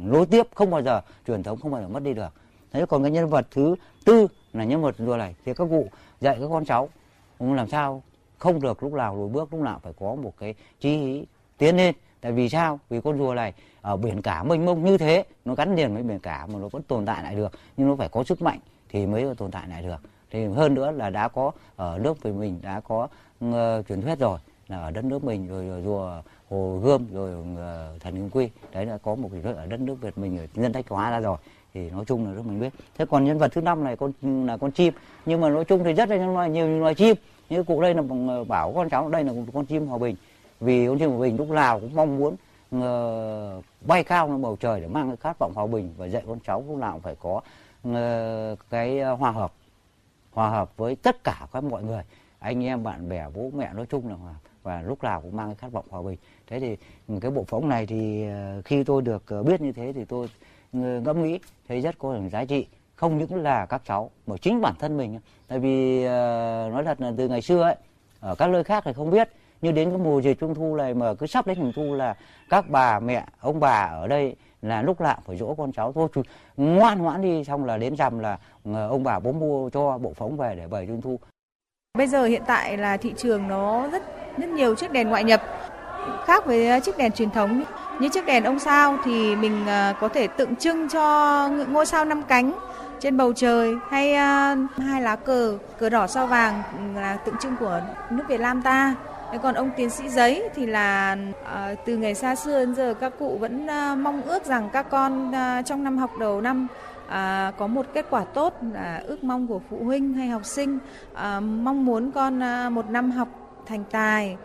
nối 0.04 0.26
tiếp, 0.26 0.46
không 0.54 0.70
bao 0.70 0.82
giờ, 0.82 1.00
truyền 1.26 1.42
thống 1.42 1.58
không 1.60 1.72
bao 1.72 1.80
giờ 1.80 1.88
mất 1.88 2.02
đi 2.02 2.14
được. 2.14 2.34
Thế 2.72 2.86
còn 2.86 3.02
cái 3.02 3.10
nhân 3.10 3.28
vật 3.28 3.46
thứ 3.50 3.74
tư 4.04 4.26
là 4.52 4.64
nhân 4.64 4.82
vật 4.82 4.94
rùa 4.98 5.16
này. 5.16 5.34
Thì 5.44 5.54
các 5.54 5.66
cụ 5.70 5.88
dạy 6.20 6.38
các 6.40 6.46
con 6.50 6.64
cháu, 6.64 6.88
làm 7.38 7.68
sao 7.68 8.02
không 8.40 8.60
được 8.60 8.82
lúc 8.82 8.92
nào 8.92 9.16
lùi 9.16 9.28
bước 9.28 9.52
lúc 9.52 9.62
nào 9.62 9.80
phải 9.82 9.92
có 10.00 10.14
một 10.14 10.32
cái 10.38 10.54
chí 10.80 10.90
ý 10.90 11.26
tiến 11.58 11.76
lên. 11.76 11.94
Tại 12.20 12.32
vì 12.32 12.48
sao? 12.48 12.80
Vì 12.90 13.00
con 13.00 13.18
rùa 13.18 13.34
này 13.34 13.54
ở 13.80 13.96
biển 13.96 14.22
cả 14.22 14.42
mênh 14.42 14.66
mông 14.66 14.84
như 14.84 14.98
thế 14.98 15.24
nó 15.44 15.54
gắn 15.54 15.76
liền 15.76 15.94
với 15.94 16.02
biển 16.02 16.18
cả 16.18 16.46
mà 16.46 16.58
nó 16.58 16.68
vẫn 16.68 16.82
tồn 16.82 17.06
tại 17.06 17.22
lại 17.22 17.34
được. 17.34 17.52
Nhưng 17.76 17.88
nó 17.88 17.96
phải 17.96 18.08
có 18.08 18.24
sức 18.24 18.42
mạnh 18.42 18.58
thì 18.88 19.06
mới 19.06 19.34
tồn 19.34 19.50
tại 19.50 19.68
lại 19.68 19.82
được. 19.82 19.96
Thì 20.30 20.46
hơn 20.46 20.74
nữa 20.74 20.90
là 20.90 21.10
đã 21.10 21.28
có 21.28 21.50
ở 21.76 21.98
nước 21.98 22.20
của 22.22 22.30
mình 22.30 22.58
đã 22.62 22.80
có 22.80 23.08
uh, 23.44 23.52
truyền 23.88 24.02
thuyết 24.02 24.18
rồi 24.18 24.38
là 24.68 24.80
ở 24.80 24.90
đất 24.90 25.04
nước 25.04 25.24
mình 25.24 25.48
rồi, 25.48 25.68
rồi 25.68 25.82
rùa 25.82 26.22
hồ 26.50 26.80
gươm 26.82 27.06
rồi 27.12 27.34
uh, 27.34 28.00
thần 28.00 28.16
hương 28.16 28.30
quy. 28.30 28.50
Đấy 28.72 28.86
là 28.86 28.98
có 28.98 29.14
một 29.14 29.30
cái 29.32 29.54
ở 29.54 29.66
đất 29.66 29.80
nước 29.80 29.94
việt 30.00 30.18
mình 30.18 30.38
ở 30.38 30.46
nhân 30.54 30.72
tách 30.72 30.88
hóa 30.88 31.10
ra 31.10 31.20
rồi. 31.20 31.36
Thì 31.74 31.90
nói 31.90 32.04
chung 32.04 32.26
là 32.26 32.32
rất 32.32 32.46
mình 32.46 32.60
biết. 32.60 32.72
Thế 32.98 33.06
còn 33.10 33.24
nhân 33.24 33.38
vật 33.38 33.52
thứ 33.52 33.60
năm 33.60 33.84
này 33.84 33.96
con 33.96 34.12
là 34.46 34.56
con 34.56 34.70
chim. 34.70 34.94
Nhưng 35.26 35.40
mà 35.40 35.48
nói 35.48 35.64
chung 35.64 35.84
thì 35.84 35.92
rất 35.92 36.08
là 36.08 36.16
loài 36.16 36.50
nhiều 36.50 36.68
loài 36.68 36.94
chim 36.94 37.16
như 37.50 37.62
cụ 37.62 37.80
đây 37.80 37.94
là 37.94 38.02
bảo 38.48 38.72
con 38.72 38.88
cháu 38.88 39.08
đây 39.08 39.24
là 39.24 39.32
một 39.32 39.42
con 39.54 39.66
chim 39.66 39.86
hòa 39.86 39.98
bình. 39.98 40.16
Vì 40.60 40.86
con 40.86 40.98
chim 40.98 41.10
hòa 41.10 41.18
bình 41.18 41.36
lúc 41.36 41.50
nào 41.50 41.80
cũng 41.80 41.94
mong 41.94 42.18
muốn 42.18 42.36
uh, 42.76 43.64
bay 43.86 44.04
cao 44.04 44.28
lên 44.28 44.42
bầu 44.42 44.56
trời 44.60 44.80
để 44.80 44.88
mang 44.88 45.08
cái 45.08 45.16
khát 45.16 45.38
vọng 45.38 45.52
hòa 45.54 45.66
bình 45.66 45.94
và 45.96 46.06
dạy 46.06 46.22
con 46.26 46.38
cháu 46.46 46.64
lúc 46.68 46.78
nào 46.78 46.92
cũng 46.92 47.02
phải 47.02 47.16
có 47.20 47.40
uh, 47.88 48.58
cái 48.70 49.02
hòa 49.02 49.30
hợp 49.30 49.52
hòa 50.32 50.50
hợp 50.50 50.76
với 50.76 50.96
tất 50.96 51.24
cả 51.24 51.46
các 51.52 51.64
mọi 51.64 51.82
người 51.82 52.02
anh 52.38 52.64
em 52.64 52.82
bạn 52.82 53.08
bè 53.08 53.26
bố 53.34 53.50
mẹ 53.54 53.72
nói 53.72 53.86
chung 53.86 54.08
là 54.08 54.14
hòa 54.14 54.34
và 54.62 54.82
lúc 54.82 55.02
nào 55.02 55.20
cũng 55.20 55.36
mang 55.36 55.48
cái 55.48 55.54
khát 55.54 55.72
vọng 55.72 55.84
hòa 55.90 56.02
bình. 56.02 56.18
Thế 56.46 56.60
thì 56.60 56.76
cái 57.20 57.30
bộ 57.30 57.44
phóng 57.44 57.68
này 57.68 57.86
thì 57.86 58.28
ờ, 58.28 58.62
khi 58.64 58.84
tôi 58.84 59.02
được 59.02 59.24
biết 59.46 59.60
như 59.60 59.72
thế 59.72 59.92
thì 59.92 60.04
tôi 60.04 60.28
ngẫm 60.72 61.22
nghĩ 61.22 61.38
thấy 61.68 61.80
rất 61.80 61.98
có 61.98 62.18
giá 62.32 62.44
trị 62.44 62.66
không 63.00 63.18
những 63.18 63.42
là 63.42 63.66
các 63.66 63.82
cháu, 63.84 64.10
mà 64.26 64.36
chính 64.36 64.60
bản 64.60 64.74
thân 64.78 64.96
mình 64.96 65.20
tại 65.48 65.58
vì 65.58 66.04
ờ, 66.04 66.68
nói 66.72 66.84
thật 66.84 67.00
là 67.00 67.12
từ 67.16 67.28
ngày 67.28 67.42
xưa 67.42 67.62
ấy, 67.62 67.76
ở 68.20 68.34
các 68.34 68.50
nơi 68.50 68.64
khác 68.64 68.82
thì 68.86 68.92
không 68.92 69.10
biết 69.10 69.28
như 69.62 69.72
đến 69.72 69.90
cái 69.90 69.98
mùa 69.98 70.20
dịch 70.20 70.40
trung 70.40 70.54
thu 70.54 70.76
này 70.76 70.94
mà 70.94 71.14
cứ 71.14 71.26
sắp 71.26 71.46
đến 71.46 71.58
trung 71.58 71.72
thu 71.76 71.94
là 71.94 72.14
các 72.50 72.64
bà, 72.68 73.00
mẹ, 73.00 73.24
ông 73.40 73.60
bà 73.60 73.88
ở 73.92 74.06
đây 74.06 74.36
là 74.62 74.82
lúc 74.82 75.00
nào 75.00 75.18
phải 75.26 75.36
dỗ 75.36 75.54
con 75.54 75.72
cháu 75.72 75.92
thôi. 75.92 76.08
Ngoan 76.56 77.02
ngoãn 77.02 77.22
đi, 77.22 77.44
xong 77.44 77.64
là 77.64 77.78
đến 77.78 77.96
rằm 77.96 78.18
là 78.18 78.38
ờ, 78.64 78.88
ông 78.88 79.04
bà 79.04 79.18
bố 79.18 79.32
mua 79.32 79.70
cho 79.70 79.98
bộ 79.98 80.12
phóng 80.16 80.36
về 80.36 80.54
để 80.56 80.66
bày 80.66 80.86
trung 80.86 81.00
thu. 81.00 81.18
Bây 81.98 82.06
giờ 82.06 82.24
hiện 82.24 82.42
tại 82.46 82.76
là 82.76 82.96
thị 82.96 83.14
trường 83.16 83.48
nó 83.48 83.88
rất 83.88 84.02
rất 84.38 84.48
nhiều 84.48 84.74
chiếc 84.74 84.92
đèn 84.92 85.08
ngoại 85.08 85.24
nhập, 85.24 85.42
khác 86.24 86.46
với 86.46 86.80
chiếc 86.80 86.98
đèn 86.98 87.12
truyền 87.12 87.30
thống. 87.30 87.62
Như 88.00 88.08
chiếc 88.08 88.26
đèn 88.26 88.44
ông 88.44 88.58
sao 88.58 88.96
thì 89.04 89.36
mình 89.36 89.66
ờ, 89.66 89.94
có 90.00 90.08
thể 90.08 90.26
tượng 90.26 90.56
trưng 90.56 90.88
cho 90.88 91.48
ngôi 91.68 91.86
sao 91.86 92.04
năm 92.04 92.22
cánh 92.22 92.52
trên 93.00 93.16
bầu 93.16 93.32
trời 93.32 93.74
hay 93.90 94.12
uh, 94.12 94.70
hai 94.78 95.02
lá 95.02 95.16
cờ 95.16 95.58
cờ 95.78 95.88
đỏ 95.88 96.06
sao 96.06 96.26
vàng 96.26 96.62
là 96.96 97.16
tượng 97.16 97.34
trưng 97.40 97.56
của 97.60 97.80
nước 98.10 98.24
Việt 98.28 98.40
Nam 98.40 98.62
ta 98.62 98.94
còn 99.42 99.54
ông 99.54 99.70
tiến 99.76 99.90
sĩ 99.90 100.08
giấy 100.08 100.48
thì 100.54 100.66
là 100.66 101.16
uh, 101.42 101.78
từ 101.86 101.96
ngày 101.96 102.14
xa 102.14 102.34
xưa 102.34 102.58
đến 102.58 102.74
giờ 102.74 102.94
các 103.00 103.12
cụ 103.18 103.38
vẫn 103.40 103.66
uh, 103.66 103.98
mong 103.98 104.22
ước 104.22 104.44
rằng 104.44 104.68
các 104.72 104.90
con 104.90 105.28
uh, 105.28 105.66
trong 105.66 105.84
năm 105.84 105.98
học 105.98 106.10
đầu 106.18 106.40
năm 106.40 106.68
à, 107.08 107.52
có 107.58 107.66
một 107.66 107.86
kết 107.94 108.06
quả 108.10 108.24
tốt 108.24 108.54
là 108.72 109.02
ước 109.06 109.24
mong 109.24 109.46
của 109.46 109.60
phụ 109.70 109.84
huynh 109.84 110.14
hay 110.14 110.28
học 110.28 110.44
sinh 110.44 110.78
à, 111.14 111.40
mong 111.40 111.86
muốn 111.86 112.10
con 112.10 112.42
à, 112.42 112.68
một 112.70 112.90
năm 112.90 113.10
học 113.10 113.28
thành 113.66 113.84
tài 113.90 114.36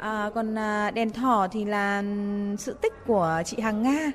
À, 0.00 0.30
còn 0.34 0.58
à, 0.58 0.90
đèn 0.90 1.10
thỏ 1.10 1.46
thì 1.50 1.64
là 1.64 2.02
sự 2.58 2.76
tích 2.82 2.92
của 3.06 3.42
chị 3.44 3.60
Hằng 3.60 3.82
Nga. 3.82 4.10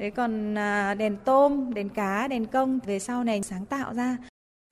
Đấy 0.00 0.10
còn 0.10 0.58
à, 0.58 0.94
đèn 0.94 1.16
tôm, 1.24 1.74
đèn 1.74 1.88
cá, 1.88 2.28
đèn 2.28 2.46
công 2.46 2.78
về 2.86 2.98
sau 2.98 3.24
này 3.24 3.42
sáng 3.42 3.66
tạo 3.66 3.94
ra. 3.94 4.16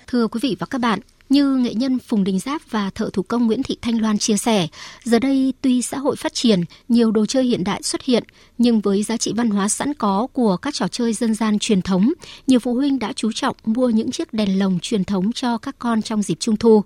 Thưa 0.06 0.28
quý 0.28 0.40
vị 0.42 0.56
và 0.58 0.66
các 0.70 0.80
bạn, 0.80 1.00
như 1.28 1.56
nghệ 1.56 1.75
nhân 1.75 1.99
Phùng 1.99 2.25
Đình 2.25 2.38
Giáp 2.38 2.62
và 2.70 2.90
thợ 2.90 3.11
thủ 3.12 3.23
công 3.23 3.47
Nguyễn 3.47 3.62
Thị 3.62 3.76
Thanh 3.82 4.00
Loan 4.00 4.18
chia 4.18 4.37
sẻ, 4.37 4.68
giờ 5.04 5.18
đây 5.18 5.54
tuy 5.61 5.82
xã 5.82 5.99
hội 5.99 6.16
phát 6.16 6.35
triển, 6.35 6.64
nhiều 6.88 7.11
đồ 7.11 7.26
chơi 7.26 7.44
hiện 7.44 7.64
đại 7.64 7.82
xuất 7.82 8.02
hiện, 8.02 8.25
nhưng 8.58 8.80
với 8.80 9.02
giá 9.02 9.16
trị 9.16 9.32
văn 9.37 9.50
hóa 9.50 9.68
sẵn 9.68 9.94
có 9.94 10.26
của 10.32 10.56
các 10.56 10.75
trò 10.75 10.88
chơi 10.88 11.12
dân 11.12 11.35
gian 11.35 11.58
truyền 11.58 11.82
thống, 11.82 12.12
nhiều 12.47 12.58
phụ 12.58 12.75
huynh 12.75 12.99
đã 12.99 13.12
chú 13.12 13.32
trọng 13.32 13.56
mua 13.64 13.88
những 13.88 14.11
chiếc 14.11 14.32
đèn 14.32 14.58
lồng 14.58 14.78
truyền 14.82 15.04
thống 15.04 15.32
cho 15.32 15.58
các 15.58 15.78
con 15.78 16.02
trong 16.02 16.23
dịp 16.23 16.37
Trung 16.40 16.56
thu. 16.56 16.85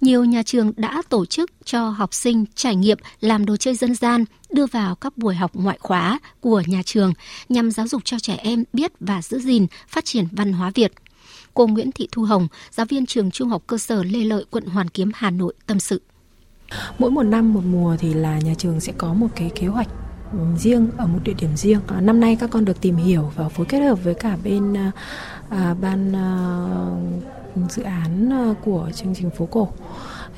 Nhiều 0.00 0.24
nhà 0.24 0.42
trường 0.42 0.72
đã 0.76 1.02
tổ 1.08 1.26
chức 1.26 1.50
cho 1.64 1.88
học 1.88 2.14
sinh 2.14 2.44
trải 2.54 2.76
nghiệm 2.76 2.98
làm 3.20 3.46
đồ 3.46 3.56
chơi 3.56 3.74
dân 3.74 3.94
gian 3.94 4.24
đưa 4.50 4.66
vào 4.66 4.94
các 4.94 5.18
buổi 5.18 5.34
học 5.34 5.50
ngoại 5.54 5.78
khóa 5.80 6.18
của 6.40 6.62
nhà 6.66 6.82
trường 6.84 7.12
nhằm 7.48 7.70
giáo 7.70 7.88
dục 7.88 8.02
cho 8.04 8.18
trẻ 8.18 8.34
em 8.34 8.64
biết 8.72 8.92
và 9.00 9.22
giữ 9.22 9.38
gìn 9.38 9.66
phát 9.88 10.04
triển 10.04 10.24
văn 10.32 10.52
hóa 10.52 10.70
Việt. 10.74 10.92
Cô 11.54 11.66
Nguyễn 11.66 11.92
Thị 11.92 12.08
Thu 12.12 12.22
Hồng, 12.22 12.48
giáo 12.70 12.86
viên 12.86 13.06
trường 13.06 13.30
Trung 13.30 13.48
học 13.48 13.62
cơ 13.66 13.78
sở 13.78 14.02
Lê 14.02 14.18
Lợi, 14.18 14.44
quận 14.50 14.66
Hoàn 14.66 14.88
Kiếm, 14.88 15.10
Hà 15.14 15.30
Nội 15.30 15.54
tâm 15.66 15.80
sự. 15.80 16.00
Mỗi 16.98 17.10
một 17.10 17.22
năm 17.22 17.54
một 17.54 17.62
mùa 17.64 17.96
thì 17.98 18.14
là 18.14 18.38
nhà 18.38 18.54
trường 18.58 18.80
sẽ 18.80 18.92
có 18.98 19.14
một 19.14 19.28
cái 19.36 19.50
kế 19.54 19.66
hoạch 19.66 19.88
riêng 20.58 20.90
ở 20.96 21.06
một 21.06 21.18
địa 21.24 21.32
điểm 21.38 21.56
riêng. 21.56 21.80
À, 21.86 22.00
năm 22.00 22.20
nay 22.20 22.36
các 22.40 22.50
con 22.50 22.64
được 22.64 22.80
tìm 22.80 22.96
hiểu 22.96 23.32
và 23.36 23.48
phối 23.48 23.66
kết 23.66 23.80
hợp 23.80 24.04
với 24.04 24.14
cả 24.14 24.36
bên 24.44 24.76
à, 24.76 24.92
à 25.48 25.74
ban 25.80 26.12
à, 26.16 26.28
dự 27.68 27.82
án 27.82 28.32
à, 28.32 28.54
của 28.64 28.90
chương 28.94 29.14
trình 29.14 29.30
phố 29.30 29.46
cổ. 29.46 29.68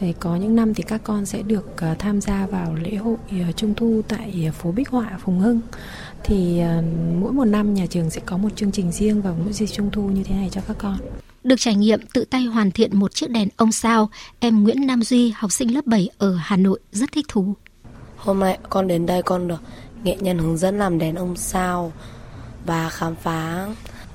Thì 0.01 0.13
có 0.13 0.37
những 0.37 0.55
năm 0.55 0.75
thì 0.75 0.83
các 0.83 1.01
con 1.05 1.27
sẽ 1.27 1.43
được 1.43 1.75
tham 1.99 2.21
gia 2.21 2.47
vào 2.47 2.75
lễ 2.75 2.95
hội 2.97 3.17
trung 3.57 3.75
thu 3.75 4.03
tại 4.09 4.51
phố 4.59 4.73
Bích 4.73 4.89
Họa 4.89 5.19
Phùng 5.25 5.41
Hưng 5.41 5.61
thì 6.27 6.63
uh, 6.79 6.85
mỗi 7.21 7.33
một 7.33 7.45
năm 7.45 7.75
nhà 7.75 7.87
trường 7.87 8.11
sẽ 8.11 8.21
có 8.27 8.37
một 8.37 8.49
chương 8.57 8.73
trình 8.73 8.93
riêng 8.93 9.23
vào 9.23 9.37
mỗi 9.45 9.53
dịp 9.53 9.67
trung 9.67 9.91
thu 9.91 10.03
như 10.03 10.23
thế 10.25 10.35
này 10.35 10.49
cho 10.53 10.61
các 10.69 10.77
con. 10.79 10.99
Được 11.45 11.57
trải 11.59 11.75
nghiệm 11.75 12.01
tự 12.15 12.25
tay 12.25 12.45
hoàn 12.45 12.71
thiện 12.71 12.99
một 12.99 13.15
chiếc 13.15 13.31
đèn 13.31 13.49
ông 13.57 13.73
sao, 13.73 14.11
em 14.41 14.63
Nguyễn 14.63 14.87
Nam 14.87 15.03
Duy, 15.03 15.33
học 15.37 15.53
sinh 15.53 15.75
lớp 15.75 15.87
7 15.87 16.09
ở 16.19 16.37
Hà 16.37 16.57
Nội 16.57 16.81
rất 16.93 17.13
thích 17.13 17.25
thú. 17.29 17.55
Hôm 18.17 18.41
nay 18.41 18.59
con 18.71 18.89
đến 18.89 19.07
đây 19.07 19.23
con 19.23 19.49
được 19.49 19.63
nghệ 20.05 20.17
nhân 20.21 20.39
hướng 20.39 20.57
dẫn 20.57 20.79
làm 20.79 20.99
đèn 20.99 21.15
ông 21.15 21.37
sao 21.37 21.93
và 22.67 22.89
khám 22.89 23.15
phá 23.15 23.69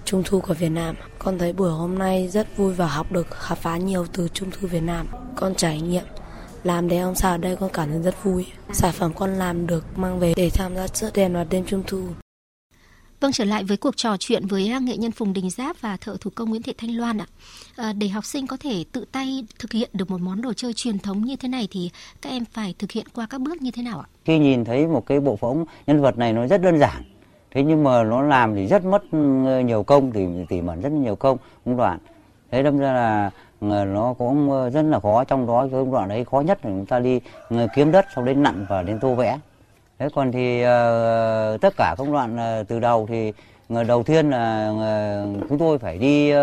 Trung 0.05 0.23
thu 0.25 0.41
của 0.41 0.53
Việt 0.53 0.69
Nam. 0.69 0.95
Con 1.19 1.39
thấy 1.39 1.53
buổi 1.53 1.71
hôm 1.71 1.97
nay 1.97 2.27
rất 2.27 2.57
vui 2.57 2.73
và 2.73 2.87
học 2.87 3.11
được 3.11 3.27
khám 3.31 3.57
phá 3.61 3.77
nhiều 3.77 4.05
từ 4.13 4.27
Trung 4.33 4.49
thu 4.51 4.67
Việt 4.67 4.83
Nam. 4.83 5.07
Con 5.35 5.55
trải 5.55 5.81
nghiệm 5.81 6.03
làm 6.63 6.87
đèn 6.87 7.01
ông 7.01 7.15
sao 7.15 7.31
ở 7.31 7.37
đây 7.37 7.55
con 7.55 7.69
cảm 7.73 7.89
thấy 7.89 8.01
rất 8.01 8.23
vui. 8.23 8.45
Sản 8.71 8.91
phẩm 8.91 9.13
con 9.13 9.33
làm 9.33 9.67
được 9.67 9.97
mang 9.97 10.19
về 10.19 10.33
để 10.35 10.49
tham 10.53 10.75
gia 10.75 10.87
chợ 10.87 11.11
đèn 11.13 11.33
vào 11.33 11.45
đêm 11.49 11.65
trung 11.65 11.83
thu. 11.87 12.03
Vâng 13.19 13.31
trở 13.31 13.45
lại 13.45 13.63
với 13.63 13.77
cuộc 13.77 13.97
trò 13.97 14.17
chuyện 14.19 14.47
với 14.47 14.71
à, 14.71 14.79
nghệ 14.79 14.97
nhân 14.97 15.11
Phùng 15.11 15.33
Đình 15.33 15.49
Giáp 15.49 15.81
và 15.81 15.97
thợ 15.97 16.17
thủ 16.21 16.31
công 16.35 16.49
Nguyễn 16.49 16.61
Thị 16.61 16.73
Thanh 16.77 16.97
Loan 16.97 17.17
ạ. 17.17 17.25
À, 17.75 17.93
để 17.93 18.07
học 18.07 18.25
sinh 18.25 18.47
có 18.47 18.57
thể 18.59 18.83
tự 18.91 19.05
tay 19.11 19.45
thực 19.59 19.71
hiện 19.71 19.89
được 19.93 20.11
một 20.11 20.21
món 20.21 20.41
đồ 20.41 20.53
chơi 20.53 20.73
truyền 20.73 20.99
thống 20.99 21.21
như 21.21 21.35
thế 21.35 21.49
này 21.49 21.67
thì 21.71 21.89
các 22.21 22.29
em 22.29 22.45
phải 22.45 22.75
thực 22.79 22.91
hiện 22.91 23.05
qua 23.13 23.27
các 23.29 23.41
bước 23.41 23.61
như 23.61 23.71
thế 23.71 23.83
nào 23.83 23.99
ạ? 23.99 24.07
Khi 24.25 24.39
nhìn 24.39 24.65
thấy 24.65 24.87
một 24.87 25.05
cái 25.05 25.19
bộ 25.19 25.35
phóng 25.35 25.65
nhân 25.87 26.01
vật 26.01 26.17
này 26.17 26.33
nó 26.33 26.47
rất 26.47 26.61
đơn 26.61 26.79
giản. 26.79 27.03
Thế 27.51 27.63
nhưng 27.63 27.83
mà 27.83 28.03
nó 28.03 28.21
làm 28.21 28.55
thì 28.55 28.67
rất 28.67 28.85
mất 28.85 29.13
nhiều 29.65 29.83
công 29.83 30.11
thì 30.11 30.21
tỉ 30.49 30.61
mẩn 30.61 30.81
rất 30.81 30.91
nhiều 30.91 31.15
công 31.15 31.37
công 31.65 31.77
đoạn. 31.77 31.99
Thế 32.51 32.63
đâm 32.63 32.77
ra 32.77 32.93
là 32.93 33.31
Ờ, 33.69 33.85
nó 33.85 34.13
cũng 34.13 34.51
ờ, 34.51 34.69
rất 34.69 34.81
là 34.81 34.99
khó. 34.99 35.23
Trong 35.23 35.47
đó 35.47 35.67
cái 35.71 35.81
đoạn 35.91 36.09
đấy 36.09 36.25
khó 36.25 36.39
nhất 36.41 36.65
là 36.65 36.71
chúng 36.71 36.85
ta 36.85 36.99
đi 36.99 37.21
ờ, 37.49 37.67
kiếm 37.75 37.91
đất 37.91 38.05
sau 38.15 38.23
đến 38.25 38.43
nặn 38.43 38.65
và 38.69 38.83
đến 38.83 38.99
tô 38.99 39.15
vẽ. 39.15 39.39
Thế 39.99 40.07
còn 40.15 40.31
thì 40.31 40.63
tất 41.61 41.73
cả 41.77 41.95
công 41.97 42.11
đoạn 42.11 42.63
từ 42.67 42.79
đầu 42.79 43.05
thì 43.09 43.33
đầu 43.87 44.03
tiên 44.03 44.29
là 44.29 44.73
chúng 45.49 45.57
tôi 45.57 45.79
phải 45.79 45.97
đi 45.97 46.33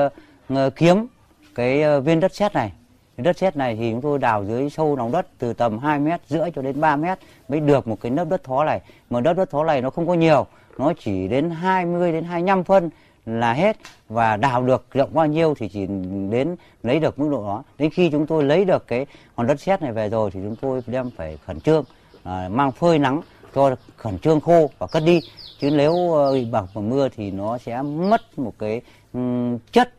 kiếm 0.77 1.07
cái 1.55 2.01
viên 2.01 2.21
đất 2.21 2.35
sét 2.35 2.55
này. 2.55 2.73
Đất 3.17 3.39
sét 3.39 3.57
này 3.57 3.77
thì 3.77 3.91
chúng 3.91 4.01
tôi 4.01 4.19
đào 4.19 4.45
dưới 4.45 4.71
sâu 4.71 4.97
lòng 4.97 5.13
đất 5.13 5.27
từ 5.39 5.53
tầm 5.53 5.79
2 5.79 5.99
mét 5.99 6.21
rưỡi 6.29 6.51
cho 6.55 6.63
đến 6.63 6.81
3 6.81 6.97
mét 6.97 7.19
mới 7.49 7.61
được 7.61 7.89
một 7.89 7.97
cái 8.01 8.13
lớp 8.13 8.25
đất 8.29 8.45
thó 8.45 8.65
này. 8.65 8.81
Mà 9.11 9.21
đất 9.21 9.33
đất 9.33 9.51
thó 9.51 9.65
này 9.65 9.83
nó 9.83 9.91
không 9.91 10.07
có 10.07 10.15
nhiều, 10.15 10.47
nó 10.79 10.93
chỉ 11.01 11.29
đến 11.29 11.51
20 11.51 12.13
đến 12.13 12.25
25 12.25 12.65
phân 12.65 12.91
là 13.29 13.53
hết. 13.53 13.77
Và 14.09 14.37
đào 14.37 14.63
được 14.63 14.87
rộng 14.93 15.11
bao 15.13 15.27
nhiêu 15.27 15.55
thì 15.59 15.69
chỉ 15.69 15.87
đến 16.31 16.57
lấy 16.83 17.01
được 17.01 17.19
mức 17.19 17.29
độ 17.31 17.43
đó. 17.43 17.63
Đến 17.79 17.91
khi 17.91 18.11
chúng 18.11 18.27
tôi 18.27 18.45
lấy 18.45 18.65
được 18.65 18.87
cái 18.87 19.07
hòn 19.35 19.47
đất 19.47 19.61
sét 19.61 19.83
này 19.83 19.93
về 19.93 20.09
rồi 20.09 20.31
thì 20.31 20.41
chúng 20.43 20.57
tôi 20.57 20.83
đem 20.87 21.11
phải 21.17 21.39
khẩn 21.47 21.61
trương 21.61 21.85
à, 22.25 22.49
mang 22.53 22.73
phơi 22.73 22.99
nắng 22.99 23.21
cho 23.55 23.77
khẩn 23.97 24.19
trương 24.19 24.41
khô 24.41 24.71
và 24.79 24.87
cất 24.87 25.03
đi. 25.07 25.21
Chứ 25.61 25.71
nếu 25.71 25.93
uh, 25.93 26.35
bị 26.35 26.45
bạc 26.51 26.65
và 26.75 26.81
mưa 26.81 27.09
thì 27.17 27.31
nó 27.31 27.59
sẽ 27.59 27.83
mất 27.83 28.39
một 28.39 28.53
cái 28.59 28.81
um, 29.13 29.59
chất 29.73 29.93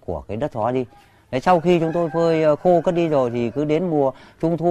của 0.00 0.20
cái 0.28 0.36
đất 0.36 0.52
thó 0.52 0.70
đi. 0.70 0.84
Đấy, 1.30 1.40
sau 1.40 1.60
khi 1.60 1.80
chúng 1.80 1.92
tôi 1.92 2.10
phơi 2.14 2.42
ờ, 2.42 2.56
khô 2.56 2.80
cất 2.80 2.94
đi 2.94 3.08
rồi 3.08 3.30
thì 3.30 3.50
cứ 3.50 3.64
đến 3.64 3.90
mùa 3.90 4.12
trung 4.40 4.56
thu 4.56 4.68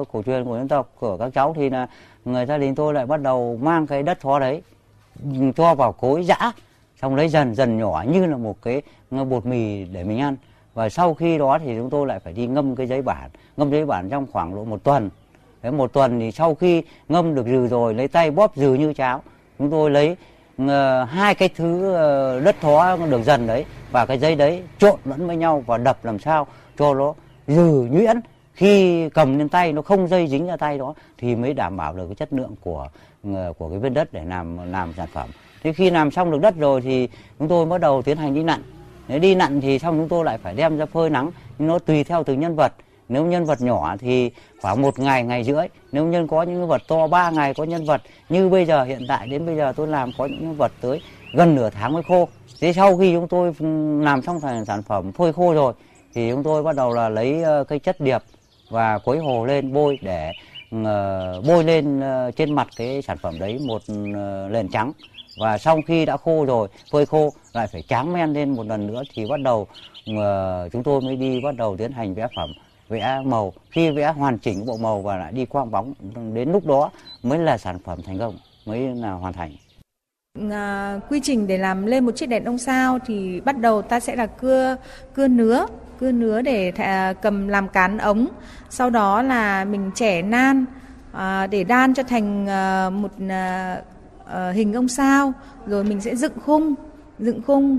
uh, 0.00 0.08
cổ 0.12 0.22
truyền 0.22 0.44
của 0.44 0.56
dân 0.56 0.68
tộc 0.68 0.92
của 1.00 1.16
các 1.16 1.30
cháu 1.34 1.54
thì 1.56 1.70
là 1.70 1.86
người 2.24 2.46
gia 2.46 2.58
đình 2.58 2.74
tôi 2.74 2.94
lại 2.94 3.06
bắt 3.06 3.20
đầu 3.20 3.58
mang 3.62 3.86
cái 3.86 4.02
đất 4.02 4.20
thó 4.20 4.38
đấy 4.38 4.62
ừ, 5.22 5.52
cho 5.56 5.74
vào 5.74 5.92
cối 5.92 6.24
giã 6.24 6.52
xong 7.02 7.14
lấy 7.14 7.28
dần 7.28 7.54
dần 7.54 7.78
nhỏ 7.78 8.04
như 8.08 8.26
là 8.26 8.36
một 8.36 8.62
cái 8.62 8.82
bột 9.10 9.46
mì 9.46 9.84
để 9.84 10.04
mình 10.04 10.20
ăn. 10.20 10.36
Và 10.74 10.88
sau 10.88 11.14
khi 11.14 11.38
đó 11.38 11.58
thì 11.58 11.76
chúng 11.76 11.90
tôi 11.90 12.06
lại 12.06 12.20
phải 12.20 12.32
đi 12.32 12.46
ngâm 12.46 12.76
cái 12.76 12.86
giấy 12.86 13.02
bản. 13.02 13.30
Ngâm 13.56 13.70
giấy 13.70 13.86
bản 13.86 14.08
trong 14.08 14.26
khoảng 14.32 14.54
độ 14.54 14.64
một 14.64 14.84
tuần. 14.84 15.10
Đấy, 15.62 15.72
một 15.72 15.92
tuần 15.92 16.20
thì 16.20 16.32
sau 16.32 16.54
khi 16.54 16.82
ngâm 17.08 17.34
được 17.34 17.46
dừ 17.46 17.66
rồi 17.66 17.94
lấy 17.94 18.08
tay 18.08 18.30
bóp 18.30 18.56
dừ 18.56 18.74
như 18.74 18.92
cháo 18.92 19.22
chúng 19.58 19.70
tôi 19.70 19.90
lấy 19.90 20.16
uh, 20.62 20.68
hai 21.08 21.34
cái 21.34 21.48
thứ 21.48 21.90
uh, 21.90 22.44
đất 22.44 22.56
thó 22.60 22.96
được 22.96 23.22
dần 23.22 23.46
đấy 23.46 23.64
và 23.90 24.06
cái 24.06 24.18
giấy 24.18 24.34
đấy 24.34 24.62
trộn 24.78 24.98
lẫn 25.04 25.26
với 25.26 25.36
nhau 25.36 25.64
và 25.66 25.78
đập 25.78 26.04
làm 26.04 26.18
sao 26.18 26.46
cho 26.78 26.94
nó 26.94 27.14
dừ 27.46 27.88
nhuyễn. 27.90 28.20
Khi 28.54 29.08
cầm 29.08 29.38
lên 29.38 29.48
tay 29.48 29.72
nó 29.72 29.82
không 29.82 30.08
dây 30.08 30.28
dính 30.28 30.46
ra 30.46 30.56
tay 30.56 30.78
đó 30.78 30.94
thì 31.18 31.34
mới 31.34 31.54
đảm 31.54 31.76
bảo 31.76 31.92
được 31.92 32.06
cái 32.06 32.14
chất 32.14 32.32
lượng 32.32 32.54
của 32.60 32.88
ờ, 33.34 33.52
của 33.58 33.68
cái 33.68 33.78
viên 33.78 33.94
đất 33.94 34.12
để 34.12 34.24
làm 34.24 34.72
làm 34.72 34.92
sản 34.96 35.08
phẩm 35.12 35.28
thế 35.64 35.72
khi 35.72 35.90
làm 35.90 36.10
xong 36.10 36.30
được 36.30 36.40
đất 36.40 36.56
rồi 36.56 36.80
thì 36.80 37.08
chúng 37.38 37.48
tôi 37.48 37.66
bắt 37.66 37.80
đầu 37.80 38.02
tiến 38.02 38.16
hành 38.16 38.34
đi 38.34 38.42
nặn. 38.42 38.62
Nếu 39.08 39.18
đi 39.18 39.34
nặn 39.34 39.60
thì 39.60 39.78
xong 39.78 39.98
chúng 39.98 40.08
tôi 40.08 40.24
lại 40.24 40.38
phải 40.38 40.54
đem 40.54 40.78
ra 40.78 40.86
phơi 40.86 41.10
nắng. 41.10 41.30
Nhưng 41.58 41.68
nó 41.68 41.78
tùy 41.78 42.04
theo 42.04 42.24
từng 42.24 42.40
nhân 42.40 42.56
vật. 42.56 42.72
Nếu 43.08 43.24
nhân 43.24 43.44
vật 43.44 43.60
nhỏ 43.60 43.96
thì 43.98 44.30
khoảng 44.60 44.82
một 44.82 44.98
ngày 44.98 45.24
ngày 45.24 45.44
rưỡi. 45.44 45.66
Nếu 45.92 46.06
nhân 46.06 46.28
có 46.28 46.42
những 46.42 46.60
nhân 46.60 46.68
vật 46.68 46.82
to 46.88 47.06
ba 47.06 47.30
ngày 47.30 47.54
có 47.54 47.64
nhân 47.64 47.84
vật. 47.84 48.02
Như 48.28 48.48
bây 48.48 48.66
giờ, 48.66 48.84
hiện 48.84 49.04
tại 49.08 49.26
đến 49.26 49.46
bây 49.46 49.56
giờ 49.56 49.72
tôi 49.76 49.86
làm 49.86 50.10
có 50.18 50.26
những 50.26 50.42
nhân 50.42 50.56
vật 50.56 50.72
tới 50.80 51.00
gần 51.32 51.54
nửa 51.54 51.70
tháng 51.70 51.92
mới 51.92 52.02
khô. 52.02 52.28
Thế 52.60 52.72
sau 52.72 52.96
khi 52.96 53.12
chúng 53.12 53.28
tôi 53.28 53.52
làm 54.00 54.22
xong 54.22 54.40
thành 54.40 54.64
sản 54.64 54.82
phẩm 54.82 55.12
phơi 55.12 55.32
khô 55.32 55.54
rồi 55.54 55.72
thì 56.14 56.30
chúng 56.30 56.42
tôi 56.42 56.62
bắt 56.62 56.76
đầu 56.76 56.92
là 56.92 57.08
lấy 57.08 57.42
ờ, 57.42 57.64
cây 57.64 57.78
chất 57.78 58.00
điệp 58.00 58.22
và 58.70 58.98
quấy 58.98 59.18
hồ 59.18 59.44
lên, 59.44 59.72
bôi 59.72 59.98
để 60.02 60.32
ờ, 60.84 61.42
bôi 61.46 61.64
lên 61.64 62.00
ờ, 62.00 62.30
trên 62.30 62.54
mặt 62.54 62.68
cái 62.76 63.02
sản 63.02 63.18
phẩm 63.18 63.38
đấy 63.38 63.58
một 63.66 63.82
nền 64.50 64.68
trắng 64.68 64.92
và 65.40 65.58
sau 65.58 65.80
khi 65.86 66.04
đã 66.04 66.16
khô 66.16 66.44
rồi 66.44 66.68
phơi 66.92 67.06
khô 67.06 67.32
lại 67.52 67.66
phải 67.66 67.82
tráng 67.88 68.12
men 68.12 68.32
lên 68.32 68.54
một 68.54 68.66
lần 68.66 68.86
nữa 68.86 69.02
thì 69.14 69.26
bắt 69.30 69.40
đầu 69.40 69.66
ờ, 70.18 70.68
chúng 70.72 70.82
tôi 70.82 71.00
mới 71.00 71.16
đi 71.16 71.40
bắt 71.44 71.56
đầu 71.56 71.76
tiến 71.76 71.92
hành 71.92 72.14
vẽ 72.14 72.26
phẩm 72.36 72.50
vẽ 72.88 73.20
màu. 73.24 73.52
Khi 73.70 73.90
vẽ 73.90 74.12
hoàn 74.12 74.38
chỉnh 74.38 74.66
bộ 74.66 74.76
màu 74.76 75.02
và 75.02 75.16
lại 75.16 75.32
đi 75.32 75.44
quang 75.44 75.70
bóng 75.70 75.94
đến 76.34 76.52
lúc 76.52 76.66
đó 76.66 76.90
mới 77.22 77.38
là 77.38 77.58
sản 77.58 77.78
phẩm 77.84 77.98
thành 78.06 78.18
công 78.18 78.38
mới 78.66 78.80
là 78.80 79.10
hoàn 79.10 79.32
thành. 79.32 79.52
À, 80.50 81.00
quy 81.08 81.20
trình 81.22 81.46
để 81.46 81.58
làm 81.58 81.86
lên 81.86 82.04
một 82.04 82.12
chiếc 82.16 82.26
đèn 82.26 82.44
ông 82.44 82.58
sao 82.58 82.98
thì 83.06 83.40
bắt 83.40 83.58
đầu 83.58 83.82
ta 83.82 84.00
sẽ 84.00 84.16
là 84.16 84.26
cưa 84.26 84.76
cưa 85.14 85.28
nứa 85.28 85.66
cưa 85.98 86.12
nứa 86.12 86.42
để 86.42 86.72
thả, 86.72 86.84
à, 86.84 87.12
cầm 87.12 87.48
làm 87.48 87.68
cán 87.68 87.98
ống. 87.98 88.28
Sau 88.70 88.90
đó 88.90 89.22
là 89.22 89.64
mình 89.64 89.90
trẻ 89.94 90.22
nan 90.22 90.64
à, 91.12 91.46
để 91.46 91.64
đan 91.64 91.94
cho 91.94 92.02
thành 92.02 92.46
à, 92.48 92.90
một 92.90 93.10
à, 93.28 93.82
à, 94.26 94.50
hình 94.50 94.72
ông 94.72 94.88
sao 94.88 95.32
rồi 95.66 95.84
mình 95.84 96.00
sẽ 96.00 96.16
dựng 96.16 96.32
khung 96.44 96.74
dựng 97.18 97.42
khung 97.42 97.78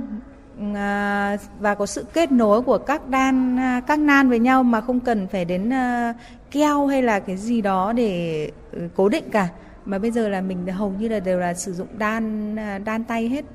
À, 0.75 1.38
và 1.60 1.75
có 1.75 1.86
sự 1.86 2.06
kết 2.14 2.32
nối 2.32 2.62
của 2.62 2.78
các 2.78 3.10
đan 3.10 3.60
à, 3.60 3.82
các 3.88 4.00
nan 4.00 4.30
với 4.30 4.40
nhau 4.40 4.64
mà 4.64 4.82
không 4.82 5.00
cần 5.00 5.28
phải 5.28 5.46
đến 5.46 5.74
à, 5.74 6.14
keo 6.52 6.88
hay 6.88 7.02
là 7.02 7.20
cái 7.20 7.38
gì 7.38 7.62
đó 7.62 7.94
để 7.94 8.52
ừ, 8.72 8.82
cố 8.96 9.10
định 9.10 9.24
cả 9.32 9.50
mà 9.86 10.00
bây 10.00 10.12
giờ 10.12 10.30
là 10.30 10.42
mình 10.42 10.68
hầu 10.68 10.94
như 11.00 11.08
là 11.08 11.20
đều 11.20 11.40
là 11.40 11.54
sử 11.54 11.74
dụng 11.74 11.88
đan 11.98 12.56
đan 12.86 13.04
tay 13.04 13.30
hết 13.30 13.46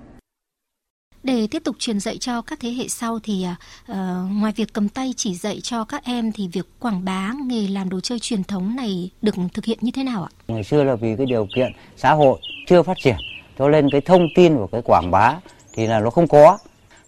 để 1.23 1.47
tiếp 1.51 1.63
tục 1.65 1.77
truyền 1.79 2.01
dạy 2.01 2.19
cho 2.19 2.43
các 2.43 2.61
thế 2.61 2.71
hệ 2.71 2.89
sau 2.89 3.19
thì 3.23 3.47
uh, 3.93 3.97
ngoài 4.33 4.53
việc 4.57 4.73
cầm 4.73 4.89
tay 4.89 5.13
chỉ 5.17 5.35
dạy 5.35 5.61
cho 5.63 5.85
các 5.85 6.05
em 6.05 6.33
thì 6.33 6.49
việc 6.49 6.67
quảng 6.81 7.05
bá 7.05 7.33
nghề 7.47 7.69
làm 7.69 7.89
đồ 7.89 8.01
chơi 8.01 8.19
truyền 8.19 8.45
thống 8.45 8.77
này 8.77 9.11
được 9.23 9.35
thực 9.55 9.65
hiện 9.65 9.79
như 9.81 9.91
thế 9.91 10.05
nào 10.05 10.23
ạ? 10.23 10.31
Ngày 10.49 10.65
xưa 10.65 10.85
là 10.85 10.95
vì 10.95 11.17
cái 11.17 11.27
điều 11.27 11.47
kiện 11.57 11.73
xã 11.97 12.13
hội 12.13 12.41
chưa 12.71 12.83
phát 12.83 12.99
triển 12.99 13.17
cho 13.59 13.69
nên 13.69 13.91
cái 13.91 14.01
thông 14.01 14.29
tin 14.35 14.59
và 14.59 14.67
cái 14.73 14.83
quảng 14.85 15.11
bá 15.11 15.35
thì 15.73 15.87
là 15.87 16.01
nó 16.01 16.11
không 16.11 16.29
có 16.29 16.59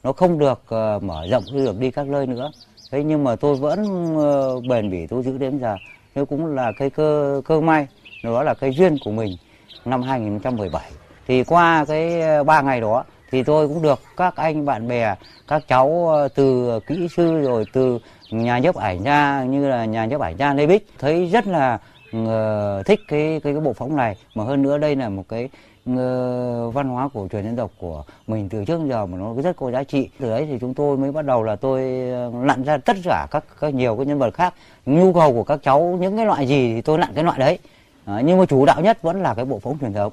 nó 0.03 0.13
không 0.13 0.39
được 0.39 0.63
uh, 0.63 1.03
mở 1.03 1.27
rộng 1.31 1.45
được 1.53 1.79
đi 1.79 1.91
các 1.91 2.07
nơi 2.07 2.27
nữa. 2.27 2.51
Thế 2.91 3.05
nhưng 3.05 3.25
mà 3.25 3.37
tôi 3.37 3.57
vẫn 3.57 3.81
uh, 4.17 4.65
bền 4.69 4.91
bỉ 4.91 5.07
tôi 5.07 5.23
giữ 5.23 5.39
đến 5.39 5.59
giờ. 5.59 5.77
Nếu 6.15 6.27
cũng 6.27 6.47
là 6.47 6.73
cái 6.79 6.91
cơ 6.91 7.43
cơ 7.45 7.61
may 7.61 7.87
đó 8.25 8.43
là 8.43 8.55
cái 8.55 8.73
duyên 8.73 8.97
của 9.05 9.11
mình 9.11 9.37
năm 9.85 10.03
2017 10.03 10.91
thì 11.27 11.45
qua 11.45 11.85
cái 11.89 12.21
ờ, 12.21 12.45
ba 12.45 12.63
ngày 12.63 12.81
đó 12.81 13.05
thì 13.31 13.43
tôi 13.43 13.69
cũng 13.69 13.83
được 13.83 14.01
các 14.17 14.37
anh 14.37 14.65
bạn 14.65 14.89
bè 14.89 15.15
các 15.49 15.63
cháu 15.69 16.13
từ 16.35 16.79
kỹ 16.87 17.09
sư 17.17 17.43
rồi 17.43 17.65
từ 17.73 17.99
nhà 18.31 18.59
nhiếp 18.59 18.75
ảnh 18.75 19.03
ra 19.03 19.45
như 19.45 19.69
là 19.69 19.85
nhà 19.85 20.05
nhiếp 20.05 20.21
ảnh 20.21 20.37
ra 20.37 20.55
Lê 20.55 20.67
Bích 20.67 20.89
thấy 20.99 21.27
rất 21.27 21.47
là 21.47 21.79
uh, 22.17 22.87
thích 22.87 23.01
cái 23.09 23.41
cái 23.45 23.53
cái 23.53 23.61
bộ 23.61 23.73
phóng 23.73 23.97
này. 23.97 24.17
Mà 24.35 24.45
hơn 24.45 24.63
nữa 24.63 24.79
đây 24.79 24.97
là 24.97 25.09
một 25.09 25.25
cái 25.29 25.49
uh, 25.91 26.75
văn 26.75 26.89
hóa 26.89 27.09
cổ 27.15 27.29
truyền 27.33 27.45
dân 27.45 27.57
tộc 27.57 27.71
của 27.79 28.05
mình 28.27 28.49
từ 28.49 28.65
trước 28.65 28.81
giờ 28.89 29.07
mà 29.07 29.19
nó 29.19 29.35
rất 29.43 29.57
có 29.57 29.71
giá 29.71 29.85
trị. 29.85 30.09
Từ 30.21 30.31
đấy 30.31 30.47
thì 30.51 30.59
chúng 30.61 30.75
tôi 30.75 30.97
mới 30.97 31.13
bắt 31.13 31.25
đầu 31.25 31.43
là 31.43 31.57
tôi 31.57 32.11
ờ, 32.11 32.33
lặn 32.45 32.65
ra 32.65 32.77
tất 32.77 32.97
cả 33.05 33.27
các, 33.31 33.45
các 33.61 33.75
nhiều 33.75 33.97
cái 33.97 34.07
nhân 34.07 34.19
vật 34.19 34.35
khác. 34.35 34.55
Nhu 34.87 35.13
cầu 35.13 35.33
của 35.33 35.45
các 35.45 35.61
cháu 35.63 35.99
những 36.01 36.17
cái 36.17 36.27
loại 36.27 36.47
gì 36.47 36.75
thì 36.75 36.81
tôi 36.81 36.99
lặn 36.99 37.11
cái 37.15 37.25
loại 37.25 37.39
đấy. 37.39 37.59
À, 38.05 38.21
nhưng 38.25 38.39
mà 38.39 38.45
chủ 38.45 38.67
đạo 38.67 38.81
nhất 38.81 39.03
vẫn 39.03 39.23
là 39.23 39.35
cái 39.35 39.45
bộ 39.45 39.59
phóng 39.59 39.79
truyền 39.81 39.93
thống. 39.93 40.13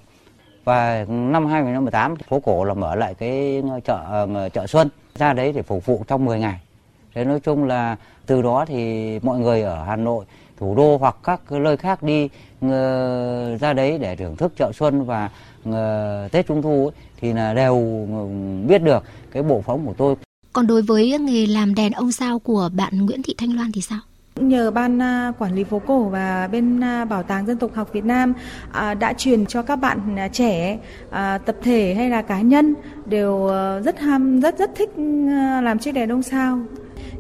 Và 0.63 1.05
năm 1.07 1.45
2018 1.45 2.15
phố 2.15 2.39
cổ 2.39 2.63
là 2.63 2.73
mở 2.73 2.95
lại 2.95 3.13
cái 3.13 3.63
ờ, 3.69 3.79
chợ 3.79 4.27
chợ 4.53 4.67
xuân. 4.67 4.89
Ra 5.15 5.33
đấy 5.33 5.51
để 5.51 5.61
phục 5.61 5.85
vụ 5.85 6.03
trong 6.07 6.25
10 6.25 6.39
ngày. 6.39 6.59
Thế 7.15 7.25
nói 7.25 7.39
chung 7.39 7.63
là 7.63 7.95
từ 8.25 8.41
đó 8.41 8.65
thì 8.67 9.19
mọi 9.23 9.39
người 9.39 9.61
ở 9.61 9.83
Hà 9.83 9.95
Nội 9.95 10.25
thủ 10.59 10.75
đô 10.75 10.97
hoặc 10.97 11.15
các 11.23 11.51
nơi 11.51 11.77
khác 11.77 12.03
đi 12.03 12.29
ra 13.59 13.73
đấy 13.73 13.97
để 13.97 14.15
thưởng 14.15 14.35
thức 14.35 14.53
chợ 14.57 14.71
xuân 14.71 15.05
và 15.05 15.29
Tết 16.31 16.47
Trung 16.47 16.61
thu 16.61 16.85
ấy, 16.85 16.91
thì 17.21 17.33
là 17.33 17.53
đều 17.53 18.07
biết 18.67 18.83
được 18.83 19.03
cái 19.31 19.43
bộ 19.43 19.61
phóng 19.61 19.85
của 19.85 19.93
tôi. 19.97 20.15
Còn 20.53 20.67
đối 20.67 20.81
với 20.81 21.19
nghề 21.19 21.45
làm 21.45 21.75
đèn 21.75 21.91
ông 21.91 22.11
sao 22.11 22.39
của 22.39 22.69
bạn 22.75 23.05
Nguyễn 23.05 23.23
Thị 23.23 23.35
Thanh 23.37 23.55
Loan 23.55 23.71
thì 23.71 23.81
sao? 23.81 23.99
nhờ 24.35 24.71
ban 24.71 24.99
quản 25.39 25.55
lý 25.55 25.63
phố 25.63 25.79
cổ 25.79 26.03
và 26.03 26.49
bên 26.51 26.79
bảo 27.09 27.23
tàng 27.23 27.45
dân 27.45 27.57
tộc 27.57 27.71
học 27.73 27.89
Việt 27.93 28.05
Nam 28.05 28.33
đã 28.73 29.13
truyền 29.17 29.45
cho 29.45 29.61
các 29.61 29.75
bạn 29.75 30.17
trẻ 30.31 30.79
tập 31.45 31.55
thể 31.63 31.93
hay 31.93 32.09
là 32.09 32.21
cá 32.21 32.41
nhân 32.41 32.75
đều 33.05 33.49
rất 33.85 33.99
ham 33.99 34.39
rất 34.39 34.57
rất 34.57 34.71
thích 34.75 34.89
làm 35.63 35.79
chiếc 35.79 35.91
đèn 35.91 36.11
ông 36.11 36.23
sao 36.23 36.59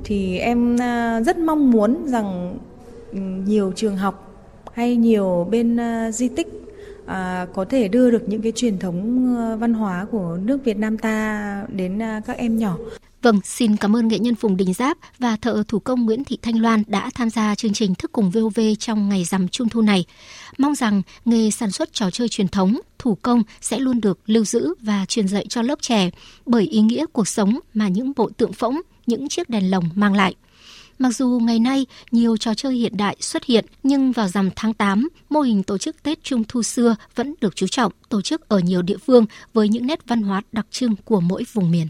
thì 0.03 0.37
em 0.37 0.77
rất 1.25 1.37
mong 1.37 1.71
muốn 1.71 2.05
rằng 2.05 2.57
nhiều 3.45 3.73
trường 3.75 3.97
học 3.97 4.25
hay 4.73 4.95
nhiều 4.95 5.47
bên 5.51 5.77
à, 5.79 6.11
di 6.11 6.27
tích 6.27 6.47
à, 7.05 7.47
có 7.53 7.65
thể 7.65 7.87
đưa 7.87 8.11
được 8.11 8.29
những 8.29 8.41
cái 8.41 8.51
truyền 8.51 8.79
thống 8.79 9.27
à, 9.37 9.55
văn 9.55 9.73
hóa 9.73 10.07
của 10.11 10.37
nước 10.43 10.65
Việt 10.65 10.77
Nam 10.77 10.97
ta 10.97 11.65
đến 11.69 11.99
các 12.25 12.37
em 12.37 12.57
nhỏ. 12.57 12.77
Vâng, 13.21 13.39
xin 13.43 13.75
cảm 13.75 13.95
ơn 13.95 14.07
nghệ 14.07 14.19
nhân 14.19 14.35
Phùng 14.35 14.57
Đình 14.57 14.73
Giáp 14.73 14.97
và 15.19 15.35
thợ 15.35 15.63
thủ 15.67 15.79
công 15.79 16.05
Nguyễn 16.05 16.23
Thị 16.23 16.37
Thanh 16.41 16.61
Loan 16.61 16.83
đã 16.87 17.09
tham 17.15 17.29
gia 17.29 17.55
chương 17.55 17.73
trình 17.73 17.95
Thức 17.95 18.11
cùng 18.11 18.29
VOV 18.29 18.59
trong 18.79 19.09
ngày 19.09 19.23
rằm 19.23 19.47
Trung 19.47 19.69
thu 19.69 19.81
này. 19.81 20.05
Mong 20.57 20.75
rằng 20.75 21.01
nghề 21.25 21.51
sản 21.51 21.71
xuất 21.71 21.93
trò 21.93 22.09
chơi 22.11 22.29
truyền 22.29 22.47
thống, 22.47 22.79
thủ 22.99 23.17
công 23.21 23.43
sẽ 23.61 23.79
luôn 23.79 24.01
được 24.01 24.19
lưu 24.25 24.45
giữ 24.45 24.73
và 24.81 25.05
truyền 25.07 25.27
dạy 25.27 25.45
cho 25.49 25.61
lớp 25.61 25.81
trẻ 25.81 26.09
bởi 26.45 26.63
ý 26.63 26.81
nghĩa 26.81 27.05
cuộc 27.13 27.27
sống 27.27 27.59
mà 27.73 27.87
những 27.87 28.11
bộ 28.15 28.29
tượng 28.37 28.53
phỗng, 28.53 28.81
những 29.07 29.29
chiếc 29.29 29.49
đèn 29.49 29.71
lồng 29.71 29.89
mang 29.95 30.13
lại. 30.13 30.35
Mặc 30.99 31.15
dù 31.15 31.39
ngày 31.43 31.59
nay 31.59 31.85
nhiều 32.11 32.37
trò 32.37 32.53
chơi 32.53 32.73
hiện 32.73 32.97
đại 32.97 33.17
xuất 33.19 33.45
hiện, 33.45 33.65
nhưng 33.83 34.11
vào 34.11 34.27
rằm 34.27 34.49
tháng 34.55 34.73
8, 34.73 35.09
mô 35.29 35.41
hình 35.41 35.63
tổ 35.63 35.77
chức 35.77 36.03
Tết 36.03 36.23
Trung 36.23 36.43
thu 36.47 36.63
xưa 36.63 36.95
vẫn 37.15 37.33
được 37.41 37.55
chú 37.55 37.67
trọng 37.67 37.91
tổ 38.09 38.21
chức 38.21 38.49
ở 38.49 38.59
nhiều 38.59 38.81
địa 38.81 38.97
phương 38.97 39.25
với 39.53 39.69
những 39.69 39.87
nét 39.87 39.99
văn 40.07 40.21
hóa 40.21 40.41
đặc 40.51 40.67
trưng 40.71 40.95
của 41.05 41.21
mỗi 41.21 41.43
vùng 41.53 41.71
miền. 41.71 41.87